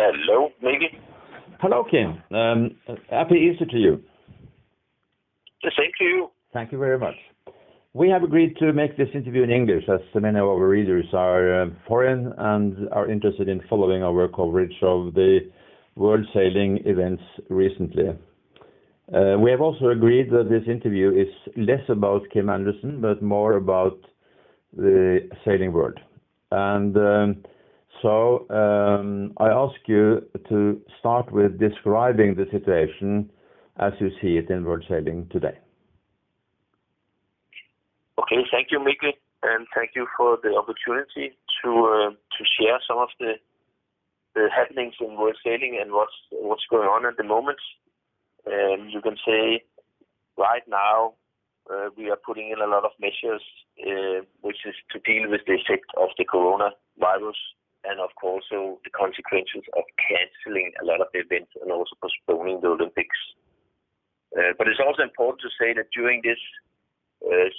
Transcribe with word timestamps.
Hello, 0.00 0.50
Mikkel. 0.62 0.96
Hello, 1.60 1.84
Kim. 1.90 2.22
Um, 2.32 2.76
Happy 3.10 3.34
Easter 3.34 3.66
to 3.66 3.76
you. 3.76 4.00
The 5.64 5.72
same 5.76 5.90
to 5.98 6.04
you. 6.04 6.30
Thank 6.52 6.70
you 6.70 6.78
very 6.78 7.00
much. 7.00 7.16
We 7.94 8.08
have 8.10 8.22
agreed 8.22 8.56
to 8.58 8.72
make 8.72 8.96
this 8.96 9.08
interview 9.12 9.42
in 9.42 9.50
English, 9.50 9.82
as 9.88 9.98
many 10.14 10.38
of 10.38 10.44
our 10.44 10.68
readers 10.68 11.06
are 11.12 11.62
uh, 11.62 11.66
foreign 11.88 12.32
and 12.38 12.88
are 12.92 13.10
interested 13.10 13.48
in 13.48 13.60
following 13.68 14.04
our 14.04 14.28
coverage 14.28 14.76
of 14.82 15.14
the 15.14 15.40
World 15.96 16.24
Sailing 16.32 16.78
events 16.84 17.24
recently. 17.48 18.10
Uh, 19.12 19.36
we 19.40 19.50
have 19.50 19.60
also 19.60 19.88
agreed 19.88 20.30
that 20.30 20.48
this 20.48 20.62
interview 20.68 21.10
is 21.10 21.52
less 21.56 21.82
about 21.88 22.22
Kim 22.32 22.48
Andersen, 22.48 23.00
but 23.00 23.20
more 23.20 23.54
about 23.54 23.98
the 24.76 25.28
sailing 25.44 25.72
world. 25.72 25.98
Um, 26.52 27.42
Um, 28.04 29.32
I 29.38 29.48
ask 29.48 29.76
you 29.86 30.26
to 30.48 30.80
start 30.98 31.32
with 31.32 31.58
describing 31.58 32.34
the 32.34 32.46
situation 32.50 33.30
as 33.78 33.92
you 34.00 34.10
see 34.20 34.36
it 34.36 34.50
in 34.50 34.64
World 34.64 34.84
Sailing 34.88 35.28
today. 35.30 35.58
Okay. 38.18 38.42
Thank 38.50 38.68
you, 38.70 38.80
Mikkel, 38.80 39.12
and 39.42 39.66
thank 39.74 39.90
you 39.94 40.06
for 40.16 40.38
the 40.42 40.54
opportunity 40.56 41.36
to 41.62 41.70
uh, 41.70 42.10
to 42.10 42.44
share 42.58 42.78
some 42.86 42.98
of 42.98 43.08
the 43.20 43.34
the 44.34 44.48
happenings 44.54 44.94
in 45.00 45.16
World 45.16 45.36
Sailing 45.44 45.78
and 45.80 45.92
what's 45.92 46.12
what's 46.30 46.64
going 46.70 46.88
on 46.88 47.06
at 47.06 47.16
the 47.16 47.24
moment. 47.24 47.58
Um, 48.46 48.88
you 48.88 49.00
can 49.00 49.16
say 49.26 49.62
right 50.36 50.62
now, 50.68 51.14
uh, 51.70 51.90
we 51.96 52.10
are 52.10 52.18
putting 52.24 52.50
in 52.50 52.60
a 52.60 52.66
lot 52.66 52.84
of 52.84 52.92
measures, 53.00 53.42
uh, 53.86 54.24
which 54.40 54.58
is 54.66 54.74
to 54.92 54.98
deal 55.00 55.30
with 55.30 55.42
the 55.46 55.54
effect 55.54 55.86
of 55.96 56.08
the 56.18 56.24
coronavirus 56.24 57.38
and 57.84 58.00
of 58.00 58.10
course, 58.20 58.44
the 58.50 58.90
consequences 58.90 59.62
of 59.76 59.84
canceling 60.00 60.72
a 60.82 60.84
lot 60.84 61.00
of 61.00 61.08
the 61.12 61.20
events 61.20 61.52
and 61.62 61.70
also 61.70 61.94
postponing 62.02 62.60
the 62.60 62.68
Olympics. 62.68 63.18
Uh, 64.36 64.52
but 64.58 64.68
it's 64.68 64.82
also 64.82 65.02
important 65.02 65.40
to 65.40 65.52
say 65.56 65.72
that 65.72 65.88
during 65.94 66.20
this 66.22 66.40
uh, 67.24 67.50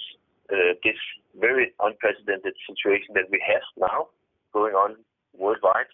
uh, 0.50 0.74
this 0.82 0.98
very 1.38 1.72
unprecedented 1.80 2.54
situation 2.66 3.14
that 3.14 3.30
we 3.30 3.38
have 3.42 3.62
now 3.78 4.08
going 4.52 4.74
on 4.74 4.96
worldwide, 5.36 5.86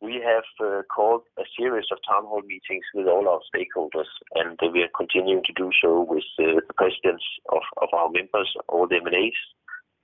we 0.00 0.20
have 0.20 0.44
uh, 0.60 0.82
called 0.90 1.22
a 1.38 1.44
series 1.56 1.86
of 1.92 1.98
town 2.06 2.24
hall 2.26 2.42
meetings 2.42 2.84
with 2.94 3.06
all 3.06 3.28
our 3.28 3.40
stakeholders, 3.48 4.10
and 4.34 4.58
we 4.72 4.82
are 4.82 4.92
continuing 4.96 5.42
to 5.44 5.52
do 5.54 5.70
so 5.82 6.04
with 6.08 6.24
the 6.38 6.60
presidents 6.76 7.24
of 7.50 7.62
of 7.80 7.88
our 7.92 8.10
members, 8.10 8.50
all 8.68 8.86
the 8.86 8.96
M&As, 8.96 9.38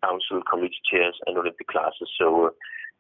council 0.03 0.41
committee 0.51 0.83
chairs, 0.91 1.17
and 1.27 1.37
Olympic 1.37 1.67
classes. 1.69 2.09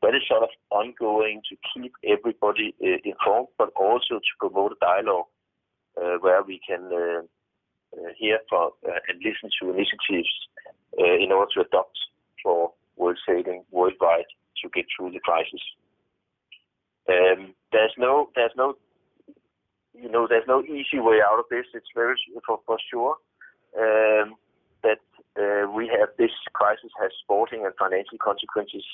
That 0.02 0.14
is 0.14 0.22
sort 0.28 0.42
of 0.42 0.48
ongoing 0.70 1.42
to 1.50 1.56
keep 1.74 1.92
everybody 2.04 2.74
uh, 2.82 2.96
informed, 3.04 3.48
but 3.58 3.70
also 3.76 4.16
to 4.16 4.32
promote 4.38 4.72
a 4.72 4.76
dialogue, 4.80 5.26
uh, 6.00 6.16
where 6.20 6.42
we 6.42 6.60
can 6.66 6.88
uh, 6.92 7.22
hear 8.16 8.38
from 8.48 8.70
and 8.82 9.18
listen 9.18 9.50
to 9.60 9.70
initiatives 9.70 10.30
in 10.96 11.32
order 11.32 11.50
to 11.54 11.60
adopt 11.60 11.98
for 12.42 12.72
World 12.96 13.18
Sailing 13.26 13.64
worldwide 13.70 14.30
to 14.62 14.68
get 14.74 14.86
through 14.96 15.12
the 15.12 15.20
crisis. 15.20 15.60
Um, 17.08 17.54
there's 17.72 17.94
no 17.98 18.30
there's 18.34 18.52
no 18.56 18.76
you 19.94 20.10
know, 20.10 20.26
there's 20.28 20.46
no 20.46 20.62
easy 20.62 20.98
way 20.98 21.18
out 21.20 21.38
of 21.38 21.46
this. 21.50 21.66
It's 21.74 21.90
very 21.94 22.16
for 22.46 22.78
sure 22.90 23.16
um, 23.76 24.34
that 24.82 25.02
uh 25.38 25.70
we 25.70 25.88
have 25.88 26.08
this 26.18 26.30
crisis 26.52 26.90
has 27.00 27.10
sporting 27.22 27.64
and 27.64 27.74
financial 27.78 28.18
consequences 28.18 28.84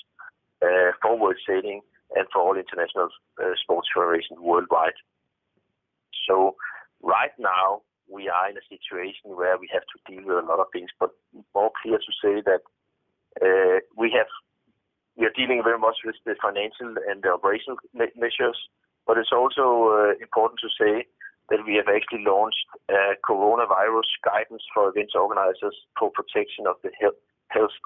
Uh, 0.63 0.97
for 1.03 1.19
World 1.19 1.37
Sailing 1.47 1.83
and 2.17 2.27
for 2.33 2.41
all 2.41 2.57
international 2.57 3.09
uh, 3.37 3.53
sports 3.61 3.89
federations 3.93 4.41
worldwide. 4.41 4.97
So 6.27 6.57
right 7.03 7.37
now, 7.39 7.83
we 8.09 8.31
are 8.31 8.49
in 8.49 8.57
a 8.57 8.65
situation 8.71 9.37
where 9.37 9.59
we 9.59 9.69
have 9.69 9.85
to 9.85 9.99
deal 10.09 10.25
with 10.25 10.41
a 10.41 10.49
lot 10.49 10.61
of 10.61 10.73
things, 10.73 10.89
but 10.99 11.11
more 11.55 11.71
clear 11.83 11.99
to 11.99 12.13
say 12.25 12.41
that 12.49 12.63
uh, 13.45 13.85
we 13.99 14.09
have 14.17 14.33
we 15.19 15.27
are 15.27 15.37
dealing 15.37 15.61
very 15.63 15.79
much 15.79 15.97
with 16.05 16.17
the 16.25 16.37
financial 16.41 16.97
and 17.05 17.21
the 17.23 17.37
operational 17.37 17.77
measures. 18.17 18.57
But 19.07 19.19
it's 19.19 19.33
also 19.33 20.17
important 20.21 20.61
to 20.65 20.73
say 20.73 21.05
that 21.51 21.65
we 21.69 21.77
have 21.77 21.89
actually 21.89 22.25
launched 22.25 22.65
a 22.89 23.13
coronavirus 23.29 24.09
guidance 24.25 24.65
for 24.73 24.89
events 24.89 25.13
organizers 25.15 25.77
for 25.99 26.11
protection 26.11 26.67
of 26.67 26.77
the 26.83 26.91
health 27.01 27.21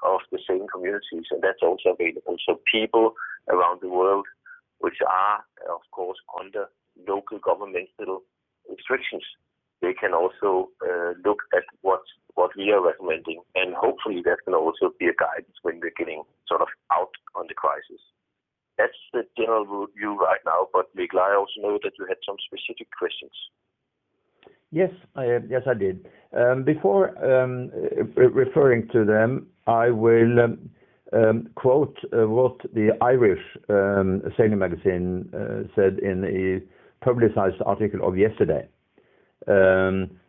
of 0.03 0.21
the 0.31 0.39
same 0.47 0.67
communities, 0.67 1.25
and 1.31 1.41
that's 1.41 1.61
also 1.61 1.89
available. 1.89 2.37
So 2.45 2.59
people 2.71 3.13
around 3.49 3.81
the 3.81 3.89
world 3.89 4.25
which 4.81 4.97
are, 5.07 5.45
of 5.69 5.81
course, 5.91 6.17
under 6.39 6.65
local 7.07 7.39
governmental 7.39 8.23
restrictions, 8.69 9.23
they 9.81 9.93
can 9.93 10.13
also 10.13 10.69
uh, 10.85 11.13
look 11.23 11.41
at 11.55 11.63
what 11.81 12.01
what 12.35 12.51
we 12.55 12.71
are 12.71 12.81
recommending, 12.81 13.41
and 13.55 13.75
hopefully 13.75 14.21
that 14.23 14.37
can 14.45 14.53
also 14.53 14.93
be 14.99 15.07
a 15.07 15.13
guidance 15.13 15.57
when 15.63 15.79
we're 15.81 15.97
getting 15.97 16.23
sort 16.47 16.61
of 16.61 16.67
out 16.91 17.11
on 17.35 17.45
the 17.47 17.53
crisis. 17.53 18.01
That's 18.77 18.97
the 19.11 19.23
general 19.37 19.87
view 19.97 20.17
right 20.17 20.39
now. 20.45 20.67
Mikkel, 20.97 21.19
I 21.19 21.35
also 21.35 21.59
know 21.59 21.79
that 21.83 21.91
you 21.99 22.05
had 22.07 22.17
some 22.25 22.37
specific 22.47 22.87
questions. 22.97 23.35
Yes, 24.71 24.91
yes, 25.49 25.63
I 25.67 25.73
did. 25.73 26.07
Um, 26.31 26.63
before 26.63 27.11
um, 27.19 27.69
referring 28.15 28.87
to 28.93 29.03
them, 29.03 29.47
I 29.67 29.89
will 29.89 30.39
um, 30.39 30.69
um, 31.13 31.49
quote 31.55 31.97
uh, 32.13 32.27
what 32.27 32.57
the 32.73 32.91
Irish 33.01 33.41
um, 33.69 34.21
Sailing 34.37 34.59
Magazine 34.59 35.29
uh, 35.33 35.67
said 35.75 35.99
in 35.99 36.23
a 36.25 37.05
publicized 37.05 37.61
article 37.65 38.07
of 38.07 38.17
yesterday. 38.17 38.67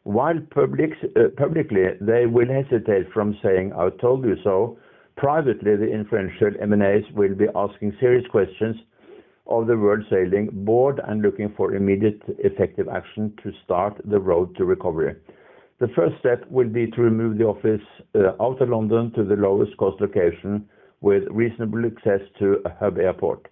While 0.05 0.39
uh, 0.39 1.29
publicly 1.37 1.85
they 2.01 2.27
will 2.27 2.49
hesitate 2.49 3.13
from 3.13 3.39
saying, 3.43 3.73
"I 3.75 3.91
told 4.01 4.25
you 4.25 4.37
so," 4.43 4.79
privately, 5.17 5.77
the 5.77 5.91
influential 5.91 6.51
M&As 6.61 7.05
will 7.15 7.35
be 7.35 7.47
asking 7.55 7.97
serious 8.01 8.27
questions 8.29 8.77
of 9.47 9.67
the 9.67 9.77
World 9.77 10.05
Sailing 10.11 10.49
board 10.53 11.01
and 11.07 11.23
looking 11.23 11.53
for 11.57 11.75
immediate 11.75 12.21
effective 12.39 12.89
action 12.89 13.33
to 13.43 13.53
start 13.65 14.01
the 14.05 14.19
road 14.19 14.57
to 14.57 14.65
recovery. 14.65 15.15
The 15.83 15.89
first 15.97 16.15
step 16.21 16.49
will 16.49 16.69
be 16.69 16.87
to 16.93 17.03
remove 17.03 17.39
the 17.39 17.45
office 17.45 17.83
uh, 18.15 18.41
out 18.41 18.63
of 18.63 18.69
London 18.69 19.11
to 19.17 19.25
the 19.25 19.35
lowest 19.35 19.77
cost 19.79 20.01
location 20.01 20.69
with 21.01 21.25
reasonable 21.29 21.85
access 21.85 22.21
to 22.39 22.63
a 22.65 22.71
hub 22.79 22.99
airport. 22.99 23.49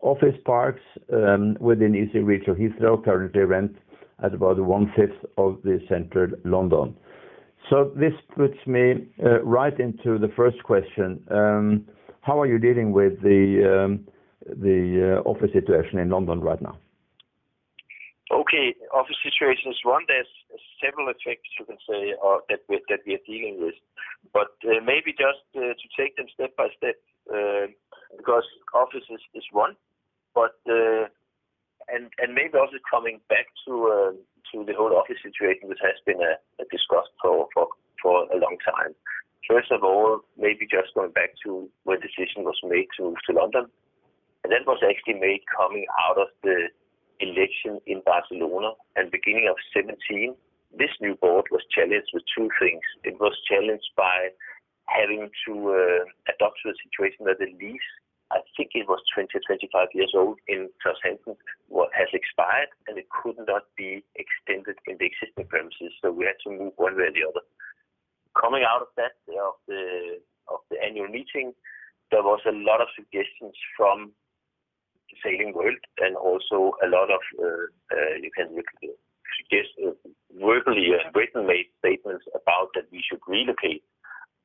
Office 0.00 0.36
parks 0.44 0.82
um, 1.12 1.56
within 1.58 1.96
easy 1.96 2.20
reach 2.20 2.46
of 2.46 2.58
Heathrow 2.58 3.04
currently 3.04 3.40
rent 3.40 3.74
at 4.22 4.34
about 4.34 4.64
one-fifth 4.64 5.24
of 5.36 5.58
the 5.64 5.80
central 5.88 6.28
London. 6.44 6.94
So 7.68 7.90
this 7.96 8.14
puts 8.36 8.64
me 8.68 9.08
uh, 9.24 9.42
right 9.42 9.76
into 9.80 10.16
the 10.16 10.30
first 10.36 10.62
question. 10.62 11.24
Um, 11.28 11.86
how 12.20 12.40
are 12.40 12.46
you 12.46 12.60
dealing 12.60 12.92
with 12.92 13.20
the 13.20 13.86
um, 13.86 14.06
the 14.46 15.18
uh, 15.18 15.28
office 15.28 15.50
situation 15.52 15.98
in 15.98 16.10
London 16.10 16.40
right 16.40 16.62
now? 16.62 16.78
Okay. 18.34 18.74
Office 18.92 19.16
situation 19.22 19.70
is 19.70 19.78
one. 19.84 20.02
There's 20.08 20.26
several 20.82 21.06
effects 21.08 21.54
you 21.58 21.64
can 21.64 21.78
say 21.88 22.18
uh, 22.18 22.42
that 22.50 22.66
we 22.68 22.82
are 22.82 23.26
dealing 23.26 23.62
with. 23.62 23.78
But 24.32 24.58
uh, 24.66 24.82
maybe 24.82 25.14
just 25.14 25.46
uh, 25.54 25.78
to 25.78 25.86
take 25.94 26.16
them 26.16 26.26
step 26.34 26.56
by 26.56 26.68
step, 26.76 26.98
um, 27.30 27.74
because 28.18 28.44
office 28.74 29.06
is 29.08 29.46
one, 29.52 29.76
but 30.34 30.58
uh 30.66 31.06
and 31.88 32.08
and 32.18 32.34
maybe 32.34 32.56
also 32.56 32.80
coming 32.88 33.20
back 33.28 33.46
to 33.66 33.72
um, 33.92 34.18
to 34.52 34.64
the 34.64 34.74
whole 34.74 34.96
office 34.96 35.20
situation, 35.22 35.68
which 35.68 35.82
has 35.82 35.98
been 36.06 36.20
a 36.20 36.64
discussed 36.70 37.12
for 37.20 37.48
a 38.32 38.38
long 38.38 38.56
time. 38.64 38.94
First 39.48 39.70
of 39.70 39.84
all, 39.84 40.20
maybe 40.38 40.64
just 40.64 40.94
going 40.94 41.12
back 41.12 41.36
to 41.44 41.68
when 41.84 42.00
the 42.00 42.08
decision 42.08 42.44
was 42.44 42.56
made 42.64 42.88
to 42.96 43.12
move 43.12 43.20
to 43.28 43.36
London, 43.36 43.66
and 44.42 44.52
that 44.52 44.64
was 44.66 44.80
actually 44.80 45.20
made 45.20 45.44
coming 45.52 45.84
out 46.08 46.16
of 46.16 46.28
the 46.42 46.72
election 47.20 47.80
in 47.86 48.02
Barcelona 48.04 48.72
and 48.96 49.10
beginning 49.10 49.48
of 49.48 49.56
17, 49.74 50.34
This 50.76 50.90
new 51.00 51.14
board 51.14 51.46
was 51.50 51.62
challenged 51.70 52.10
with 52.12 52.24
two 52.34 52.48
things. 52.58 52.82
It 53.04 53.14
was 53.20 53.34
challenged 53.46 53.90
by 53.96 54.34
having 54.86 55.30
to 55.46 55.52
uh, 55.70 56.02
adopt 56.28 56.58
to 56.62 56.70
a 56.70 56.76
situation 56.82 57.24
that 57.26 57.38
the 57.38 57.48
lease, 57.56 57.90
I 58.32 58.42
think 58.56 58.74
it 58.74 58.88
was 58.88 59.00
20, 59.14 59.30
25 59.30 59.88
years 59.94 60.12
old 60.14 60.38
in 60.48 60.68
Southampton, 60.82 61.36
has 61.94 62.10
expired, 62.12 62.68
and 62.88 62.98
it 62.98 63.06
could 63.08 63.38
not 63.46 63.70
be 63.76 64.02
extended 64.18 64.76
in 64.90 64.98
the 64.98 65.06
existing 65.06 65.46
premises. 65.46 65.94
So 66.02 66.10
we 66.10 66.26
had 66.26 66.40
to 66.42 66.50
move 66.50 66.74
one 66.76 66.96
way 66.96 67.06
or 67.08 67.14
the 67.14 67.22
other. 67.22 67.44
Coming 68.34 68.66
out 68.66 68.82
of 68.82 68.90
that, 68.98 69.14
of 69.30 69.54
the 69.68 70.18
of 70.50 70.60
the 70.68 70.76
annual 70.82 71.08
meeting, 71.08 71.54
there 72.10 72.22
was 72.22 72.40
a 72.44 72.52
lot 72.52 72.82
of 72.82 72.88
suggestions 72.98 73.54
from 73.76 74.12
sailing 75.22 75.52
world 75.54 75.78
and 75.98 76.16
also 76.16 76.74
a 76.82 76.88
lot 76.88 77.10
of, 77.10 77.22
uh, 77.38 77.66
uh, 77.92 78.14
you 78.20 78.30
can 78.34 78.48
suggest 79.38 79.70
uh, 79.84 79.92
verbally 80.40 80.88
written 81.14 81.46
made 81.46 81.66
statements 81.78 82.24
about 82.34 82.68
that 82.74 82.90
we 82.90 83.02
should 83.04 83.20
relocate 83.26 83.82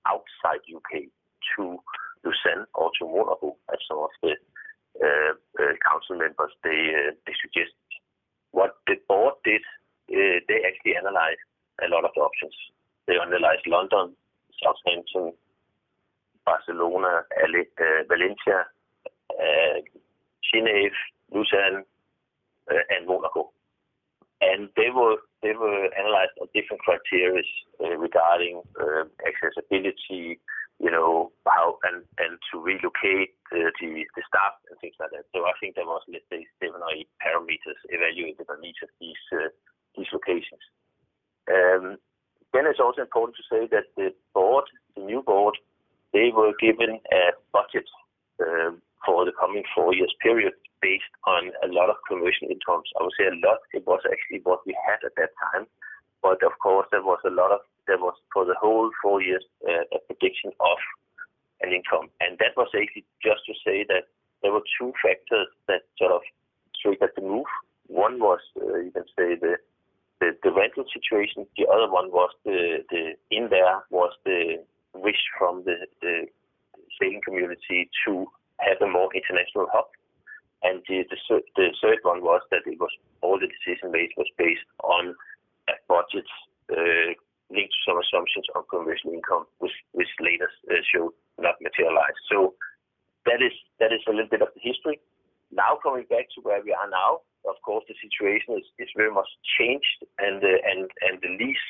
outside 0.07 0.61
U.K. 0.65 1.07
to 1.55 1.77
Lausanne 2.23 2.65
or 2.73 2.91
to 2.99 3.05
Monaco 3.05 3.55
as 3.71 3.79
some 3.87 3.99
of 3.99 4.09
the 4.21 4.35
council 5.85 6.17
members 6.17 6.51
they 6.63 7.33
suggest. 7.41 7.73
What 8.51 8.77
the 8.87 8.95
board 9.07 9.35
did, 9.45 9.61
they 10.09 10.59
actually 10.65 10.97
analyzed 10.97 11.45
a 11.85 11.87
lot 11.87 12.03
of 12.03 12.11
the 12.15 12.21
options. 12.21 12.55
They 13.07 13.13
analyzed 13.15 13.65
London, 13.67 14.15
Southampton, 14.61 15.33
Barcelona, 16.45 17.23
Valencia, 18.09 18.65
Geneva, 20.47 20.95
Lausanne, 21.33 21.83
øh, 22.71 22.83
and 22.93 23.05
Monaco. 23.07 23.51
And 24.41 24.69
they 24.79 24.89
were 24.89 25.17
they 25.43 25.53
were 25.55 25.89
analyzed 25.99 26.35
on 26.41 26.47
different 26.55 26.81
criteria 26.87 27.43
uh, 27.83 27.95
regarding 27.97 28.61
um, 28.79 29.07
accessibility, 29.29 30.39
you 30.79 30.91
know, 30.91 31.31
how 31.47 31.77
and 31.87 32.03
and 32.23 32.33
to 32.51 32.55
relocate 32.59 33.31
uh, 33.51 33.71
the 33.79 33.89
the 34.15 34.23
staff 34.29 34.53
and 34.69 34.79
things 34.79 34.95
like 34.99 35.11
that. 35.11 35.25
So 35.33 35.43
I 35.43 35.53
think 35.59 35.75
there 35.75 35.85
was, 35.85 36.03
let's 36.07 36.29
say, 36.29 36.47
seven 36.59 36.81
or 36.81 36.91
eight 36.95 37.09
parameters 37.23 37.79
evaluated 37.89 38.47
on 38.49 38.63
each 38.63 38.81
of 38.83 38.89
these 38.99 39.23
uh, 39.33 39.49
locations. 40.13 40.63
Um, 41.51 41.97
then 42.53 42.65
it's 42.65 42.79
also 42.79 43.01
important 43.01 43.37
to 43.37 43.43
say 43.51 43.67
that 43.71 43.85
the 43.95 44.13
board, 44.33 44.65
the 44.95 45.01
new 45.01 45.21
board, 45.21 45.57
they 46.13 46.31
were 46.33 46.53
given 46.59 46.99
a 47.11 47.23
budget 47.51 47.85
um, 48.41 48.81
for 49.05 49.25
the 49.25 49.31
coming 49.39 49.63
four 49.75 49.93
years 49.93 50.13
period 50.21 50.53
based 50.81 51.13
on 51.25 51.51
a 51.63 51.69
lot 51.71 51.89
of 51.89 51.95
commercial 52.07 52.47
incomes. 52.47 52.87
I 52.99 53.03
would 53.03 53.15
say 53.17 53.27
a 53.27 53.39
lot, 53.45 53.59
it 53.73 53.85
was 53.85 54.01
actually 54.05 54.41
what 54.43 54.65
we 54.65 54.75
had 54.87 54.99
at 55.05 55.15
that 55.17 55.31
time. 55.51 55.67
But 56.21 56.43
of 56.43 56.51
course, 56.61 56.87
there 56.91 57.03
was 57.03 57.19
a 57.25 57.29
lot 57.29 57.51
of, 57.51 57.59
there 57.87 57.97
was 57.97 58.15
for 58.33 58.45
the 58.45 58.55
whole 58.59 58.91
four 59.01 59.21
years 59.21 59.43
uh, 59.67 59.87
a 59.95 59.99
prediction 60.07 60.51
of 60.59 60.77
an 61.61 61.71
income. 61.71 62.09
And 62.19 62.37
that 62.39 62.55
was 62.55 62.67
actually 62.75 63.05
just 63.23 63.43
to 63.47 63.53
say 63.65 63.85
that 63.87 64.07
there 64.41 64.51
were 64.51 64.63
two 64.79 64.93
factors 65.03 65.47
that 65.67 65.83
sort 65.97 66.11
of 66.11 66.21
triggered 66.81 67.11
the 67.15 67.21
move. 67.21 67.47
One 67.87 68.19
was, 68.19 68.39
uh, 68.59 68.79
you 68.79 68.91
can 68.91 69.05
say 69.17 69.35
the 69.35 69.57
the 70.19 70.51
rental 70.51 70.83
situation. 70.93 71.47
The 71.57 71.65
other 71.67 71.89
one 71.89 72.11
was 72.11 72.29
the 72.43 72.83
the 72.89 73.15
in 73.31 73.47
there 73.49 73.79
was 73.89 74.11
the 74.25 74.63
wish 74.93 75.23
from 75.37 75.63
the 75.63 75.75
sailing 76.99 77.21
community 77.23 77.89
to 78.05 78.27
have 78.59 78.81
a 78.81 78.89
more 78.89 79.09
international 79.15 79.67
hub. 79.71 79.87
And 80.61 80.83
the 80.89 81.05
third 81.81 81.99
one 82.03 82.21
was 82.21 82.41
that 82.51 82.67
it 82.67 82.79
was 82.79 82.91
all 83.21 83.39
the 83.39 83.47
decision 83.47 83.91
made 83.91 84.11
was 84.17 84.27
based 84.37 84.67
on 84.83 85.15
uh, 85.67 85.71
a 85.71 85.75
budget 85.87 86.27
uh, 86.71 87.15
linked 87.47 87.73
to 87.73 87.81
some 87.87 87.99
assumptions 87.99 88.45
on 88.55 88.67
commercial 88.69 89.13
income, 89.13 89.45
which 89.59 89.75
which 89.93 90.11
later 90.19 90.49
uh, 90.69 90.83
showed 90.83 91.15
not 91.39 91.55
materialized. 91.63 92.19
So 92.27 92.55
that 93.25 93.39
is 93.39 93.55
that 93.79 93.95
is 93.95 94.03
a 94.07 94.11
little 94.11 94.29
bit 94.29 94.41
of 94.41 94.51
the 94.51 94.59
history. 94.59 94.99
Now, 95.51 95.79
coming 95.81 96.05
back 96.09 96.27
to 96.35 96.43
where 96.43 96.61
we 96.61 96.75
are 96.75 96.89
now, 96.91 97.23
of 97.47 97.55
course, 97.63 97.87
the 97.87 97.95
situation 98.03 98.59
is 98.59 98.67
is 98.83 98.91
very 98.99 99.11
much 99.11 99.31
changed 99.55 100.03
and 100.19 100.43
the 100.43 100.59
and 100.67 100.91
and 101.07 101.15
the 101.23 101.31
lease 101.39 101.67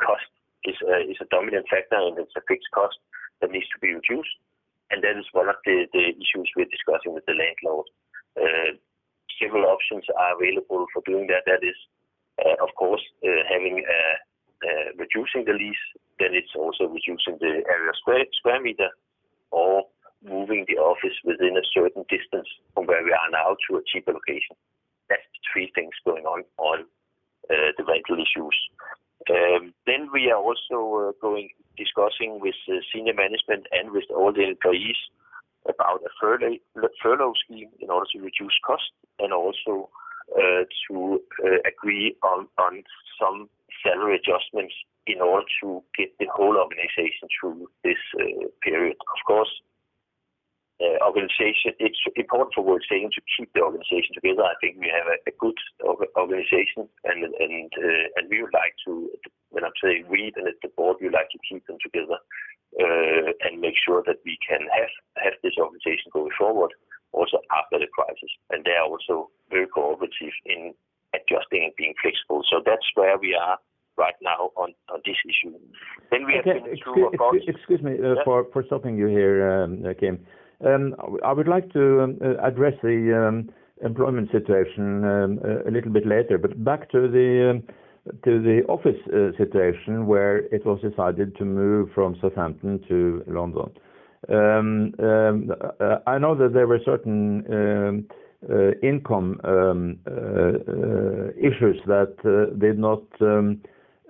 cost 0.00 0.32
is 0.64 0.80
is 1.04 1.20
a 1.20 1.28
dominant 1.28 1.68
factor, 1.68 2.00
and 2.00 2.16
it's 2.16 2.32
a 2.40 2.44
fixed 2.48 2.72
cost 2.72 2.96
that 3.40 3.52
needs 3.52 3.68
to 3.68 3.78
be 3.84 3.92
reduced. 3.92 4.36
And 4.90 5.02
that 5.04 5.18
is 5.18 5.26
one 5.32 5.48
of 5.48 5.56
the 5.64 5.84
issues 5.92 6.48
we're 6.56 6.72
discussing 6.72 7.12
with 7.12 7.26
the 7.26 7.36
landlord. 7.36 7.86
Uh, 8.36 8.72
several 9.40 9.66
options 9.68 10.04
are 10.16 10.34
available 10.34 10.86
for 10.92 11.02
doing 11.04 11.26
that. 11.28 11.44
That 11.44 11.60
is, 11.60 11.76
uh, 12.40 12.56
of 12.64 12.72
course, 12.76 13.02
uh, 13.24 13.42
having 13.48 13.84
a 13.84 14.00
reducing 14.98 15.44
the 15.46 15.52
lease, 15.52 15.84
then 16.18 16.34
it's 16.34 16.50
also 16.56 16.90
reducing 16.90 17.38
the 17.38 17.62
area 17.70 17.92
square 17.94 18.60
meter 18.60 18.90
or 19.52 19.84
moving 20.24 20.64
the 20.66 20.74
office 20.74 21.14
within 21.22 21.56
a 21.56 21.62
certain 21.72 22.02
distance 22.10 22.48
from 22.74 22.86
where 22.86 23.04
we 23.04 23.12
are 23.12 23.30
now 23.30 23.54
to 23.68 23.76
a 23.76 23.82
cheaper 23.86 24.12
location. 24.12 24.56
That's 25.08 25.22
the 25.22 25.40
three 25.52 25.70
things 25.76 25.94
going 26.04 26.24
on 26.24 26.42
on 26.58 26.86
the 27.48 27.84
rental 27.86 28.18
issues. 28.18 28.56
Um 29.30 29.74
then 29.86 30.10
we 30.12 30.30
are 30.30 30.42
also 30.42 31.14
discussing 31.78 32.40
with 32.40 32.54
the 32.66 32.82
senior 32.92 33.14
management 33.14 33.66
and 33.72 33.92
with 33.92 34.04
all 34.10 34.32
the 34.32 34.42
employees 34.42 34.98
about 35.68 36.02
a 36.02 36.10
furlough 36.20 37.32
scheme 37.44 37.68
in 37.80 37.90
order 37.90 38.06
to 38.12 38.18
reduce 38.20 38.56
costs 38.66 38.90
and 39.18 39.32
also 39.32 39.88
uh, 40.36 40.64
to 40.88 41.20
uh, 41.44 41.58
agree 41.66 42.16
on 42.22 42.46
some 43.18 43.48
salary 43.82 44.16
adjustments 44.16 44.74
in 45.06 45.20
order 45.20 45.46
to 45.62 45.82
get 45.96 46.08
the 46.18 46.26
whole 46.34 46.56
organization 46.56 47.28
through 47.32 47.66
this 47.84 47.96
period. 48.62 48.96
Of 49.00 49.20
course, 49.26 49.50
Øh, 50.84 50.96
it's 51.86 52.02
important 52.16 52.52
for 52.54 52.62
World 52.62 52.84
Sailing 52.88 53.10
to 53.10 53.22
keep 53.34 53.48
the 53.54 53.62
organization 53.68 54.12
together. 54.14 54.44
I 54.44 54.56
think 54.60 54.78
we 54.78 54.90
have 54.98 55.08
a 55.30 55.34
good 55.42 55.58
organization 56.22 56.82
uh, 57.04 57.12
and 58.16 58.24
we 58.30 58.42
would 58.42 58.54
like 58.62 58.74
to, 58.86 59.10
when 59.50 59.64
I'm 59.64 59.78
saying 59.82 60.06
we, 60.08 60.30
then 60.34 60.46
it's 60.46 60.62
the 60.62 60.70
board, 60.76 60.96
we 61.00 61.06
would 61.06 61.18
like 61.20 61.30
to 61.34 61.40
keep 61.48 61.66
them 61.66 61.78
together 61.82 62.18
uh, 62.82 63.30
and 63.44 63.60
make 63.60 63.74
sure 63.86 64.02
that 64.06 64.18
we 64.24 64.38
can 64.46 64.62
have 64.78 64.92
have 65.24 65.36
this 65.42 65.56
organization 65.58 66.10
going 66.12 66.34
forward 66.38 66.70
also 67.12 67.38
after 67.50 67.78
the 67.82 67.90
crisis. 67.96 68.32
And 68.50 68.64
they 68.64 68.76
are 68.78 68.86
also 68.86 69.30
very 69.50 69.66
cooperative 69.66 70.36
in 70.46 70.74
adjusting 71.14 71.64
and 71.64 71.72
being 71.76 71.94
flexible. 72.00 72.42
So 72.50 72.62
that's 72.64 72.86
where 72.94 73.18
we 73.18 73.34
are 73.34 73.58
right 73.96 74.18
now 74.22 74.52
on 74.56 74.74
this 75.04 75.18
issue. 75.26 75.58
Then 76.10 76.24
We 76.26 76.34
have 76.36 76.44
been 76.44 76.76
through, 76.84 77.08
of 77.08 77.18
course. 77.18 77.42
Excuse 77.48 77.82
me 77.82 77.98
uh, 77.98 78.22
for 78.24 78.62
stopping 78.66 78.96
you 78.96 79.08
here, 79.08 79.36
um, 79.50 79.82
Kim. 79.98 80.24
Um, 80.64 80.94
I 81.24 81.32
would 81.32 81.46
like 81.48 81.72
to 81.72 82.00
um, 82.02 82.18
uh, 82.22 82.34
address 82.44 82.74
the 82.82 83.28
um, 83.28 83.50
employment 83.84 84.30
situation 84.32 85.04
uh, 85.04 85.68
a 85.68 85.70
little 85.70 85.92
bit 85.92 86.06
later. 86.06 86.36
But 86.38 86.64
back 86.64 86.90
to 86.90 87.08
the 87.08 87.62
office 88.68 88.96
uh, 89.08 89.36
situation 89.38 90.06
where 90.06 90.38
it 90.54 90.66
was 90.66 90.80
decided 90.80 91.36
to 91.36 91.44
move 91.44 91.90
from 91.94 92.16
Southampton 92.20 92.80
to 92.88 93.22
London. 93.28 93.70
I 94.28 96.18
know 96.18 96.34
that 96.34 96.50
there 96.52 96.66
were 96.66 96.80
certain 96.84 98.08
income 98.82 99.38
issues 101.38 101.80
that 101.86 102.56
did 102.58 102.78
not 102.78 103.02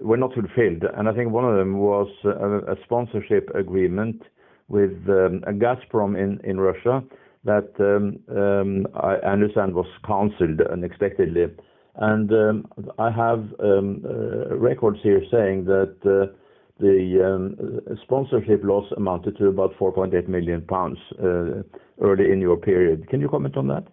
were 0.00 0.16
not 0.16 0.32
fulfilled, 0.32 0.84
and 0.96 1.08
I 1.08 1.12
think 1.12 1.30
one 1.32 1.44
of 1.44 1.56
them 1.56 1.78
was 1.78 2.08
a 2.24 2.76
sponsorship 2.84 3.50
agreement 3.54 4.22
with 4.68 4.92
um, 5.08 5.42
Gazprom 5.58 6.16
in 6.44 6.60
Russia 6.60 7.02
that 7.44 7.70
um, 7.80 8.36
um, 8.36 8.86
I 8.94 9.14
understand 9.26 9.74
was 9.74 9.86
canceled 10.06 10.60
unexpectedly. 10.70 11.46
And 11.96 12.32
um 12.32 12.66
I 12.98 13.10
have 13.10 13.44
uh, 13.60 14.56
records 14.56 14.98
here 15.02 15.22
saying 15.32 15.64
that 15.64 15.96
uh, 16.04 16.32
the 16.78 17.96
sponsorship 18.04 18.62
loss 18.62 18.84
amounted 18.96 19.36
to 19.38 19.48
about 19.48 19.76
4.8 19.78 20.28
million 20.28 20.60
pounds 20.62 20.98
uh, 21.18 21.62
early 22.00 22.30
in 22.30 22.40
your 22.40 22.56
period. 22.56 23.08
Can 23.08 23.20
you 23.20 23.28
comment 23.28 23.56
on 23.56 23.66
that? 23.68 23.84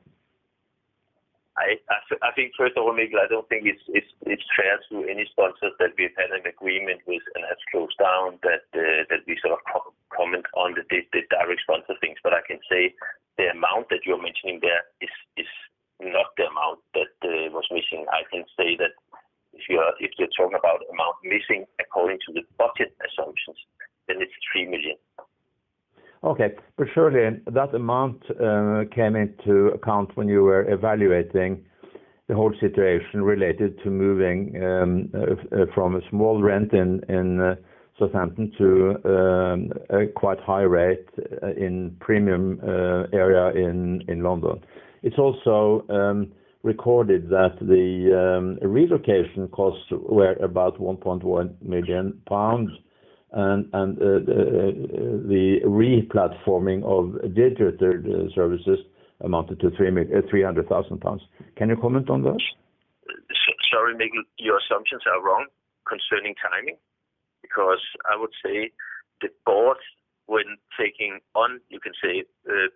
I 1.58 1.80
I, 1.88 1.98
I 2.28 2.32
think 2.36 2.54
first 2.58 2.76
of 2.78 2.84
all, 2.84 2.94
Mikkel, 2.94 3.24
I 3.24 3.32
don't 3.32 3.48
think 3.48 3.66
it's 3.66 3.84
it's, 3.88 4.12
it's 4.28 4.48
fair 4.56 4.80
to 4.92 5.08
any 5.08 5.26
sponsors 5.32 5.74
that 5.80 5.96
we've 5.98 6.16
had 6.18 6.32
an 6.32 6.46
agreement 6.46 7.02
with 7.08 7.24
and 7.36 7.44
have 7.48 7.62
closed 7.72 7.98
down 7.98 8.40
that 8.44 8.68
uh, 8.76 9.04
that 9.10 9.24
we 9.28 9.40
sort 9.40 9.56
of 9.56 9.64
comment 10.12 10.46
on 10.56 10.76
the 10.76 10.84
the 10.90 11.22
direct 11.32 11.62
sponsor 11.64 11.96
things. 12.02 12.20
But 12.24 12.34
I 12.34 12.44
can 12.44 12.60
say 12.70 12.94
the 13.38 13.52
amount 13.52 13.90
that 13.90 14.04
you're 14.06 14.22
mentioning 14.22 14.60
there 14.62 14.84
is 15.02 15.12
is, 15.38 15.50
not 16.04 16.36
the 16.36 16.44
amount 16.52 16.84
that 16.92 17.16
uh, 17.24 17.48
was 17.56 17.64
missing. 17.72 18.04
I 18.12 18.28
can 18.28 18.44
say 18.60 18.76
that 18.76 18.92
if 19.56 19.64
you're, 19.70 19.96
if 20.04 20.12
you're 20.20 20.32
talking 20.36 20.60
about 20.60 20.84
amount 20.92 21.16
missing 21.24 21.64
according 21.80 22.20
to 22.28 22.34
the 22.36 22.44
budget 22.60 22.92
assumptions, 23.00 23.56
then 24.08 24.20
it's 24.20 24.36
3 24.52 24.68
million. 24.68 25.00
Okay. 26.26 26.56
But 26.76 26.88
surely 26.94 27.40
that 27.46 27.76
amount 27.76 28.24
uh, 28.32 28.84
came 28.94 29.16
into 29.16 29.68
account 29.68 30.18
when 30.18 30.28
you 30.28 30.42
were 30.42 30.70
evaluating 30.72 31.64
the 32.28 32.34
whole 32.34 32.54
situation 32.60 33.22
related 33.22 33.80
to 33.84 33.92
moving 33.92 34.60
um, 34.64 35.10
uh, 35.14 35.34
uh, 35.56 35.66
from 35.76 35.96
a 35.96 36.02
small 36.10 36.42
rent 36.42 36.74
in 36.74 37.58
Southampton 38.00 38.52
to 38.58 38.96
um, 39.06 39.72
a 39.92 40.08
quite 40.08 40.40
high 40.40 40.64
rate 40.64 41.08
in 41.56 41.96
premium 42.00 42.60
area 43.14 43.50
in 43.52 44.02
in 44.08 44.24
London. 44.24 44.60
It's 45.04 45.20
also 45.20 45.86
um, 45.90 46.32
recorded 46.64 47.30
that 47.30 47.56
the 47.62 48.58
relocation 48.68 49.48
costs 49.50 49.86
were 49.92 50.34
about 50.42 50.80
1.1 50.80 51.62
million 51.62 52.20
pounds 52.28 52.72
and 53.36 53.74
uh, 53.74 53.78
uh, 53.78 54.18
the 55.28 55.60
re-platforming 55.66 56.84
of 56.84 57.36
digital 57.36 57.72
services 58.34 58.80
amounted 59.22 59.60
to 59.60 59.70
300,000 59.72 60.68
uh, 60.72 60.96
pounds. 60.98 61.22
Can 61.58 61.70
you 61.70 61.76
comment 61.76 62.10
on 62.10 62.24
that? 62.24 62.40
Sorry, 63.72 63.94
Mikkel, 63.94 64.24
your 64.40 64.58
assumptions 64.58 65.04
are 65.06 65.24
wrong 65.24 65.48
concerning 65.88 66.34
timing, 66.42 66.78
because 67.42 67.84
I 68.10 68.20
would 68.20 68.32
say 68.44 68.72
the 69.22 69.30
board 69.46 69.78
when 70.28 70.58
taking 70.80 71.20
on, 71.36 71.60
you 71.70 71.80
can 71.80 71.94
say, 72.02 72.24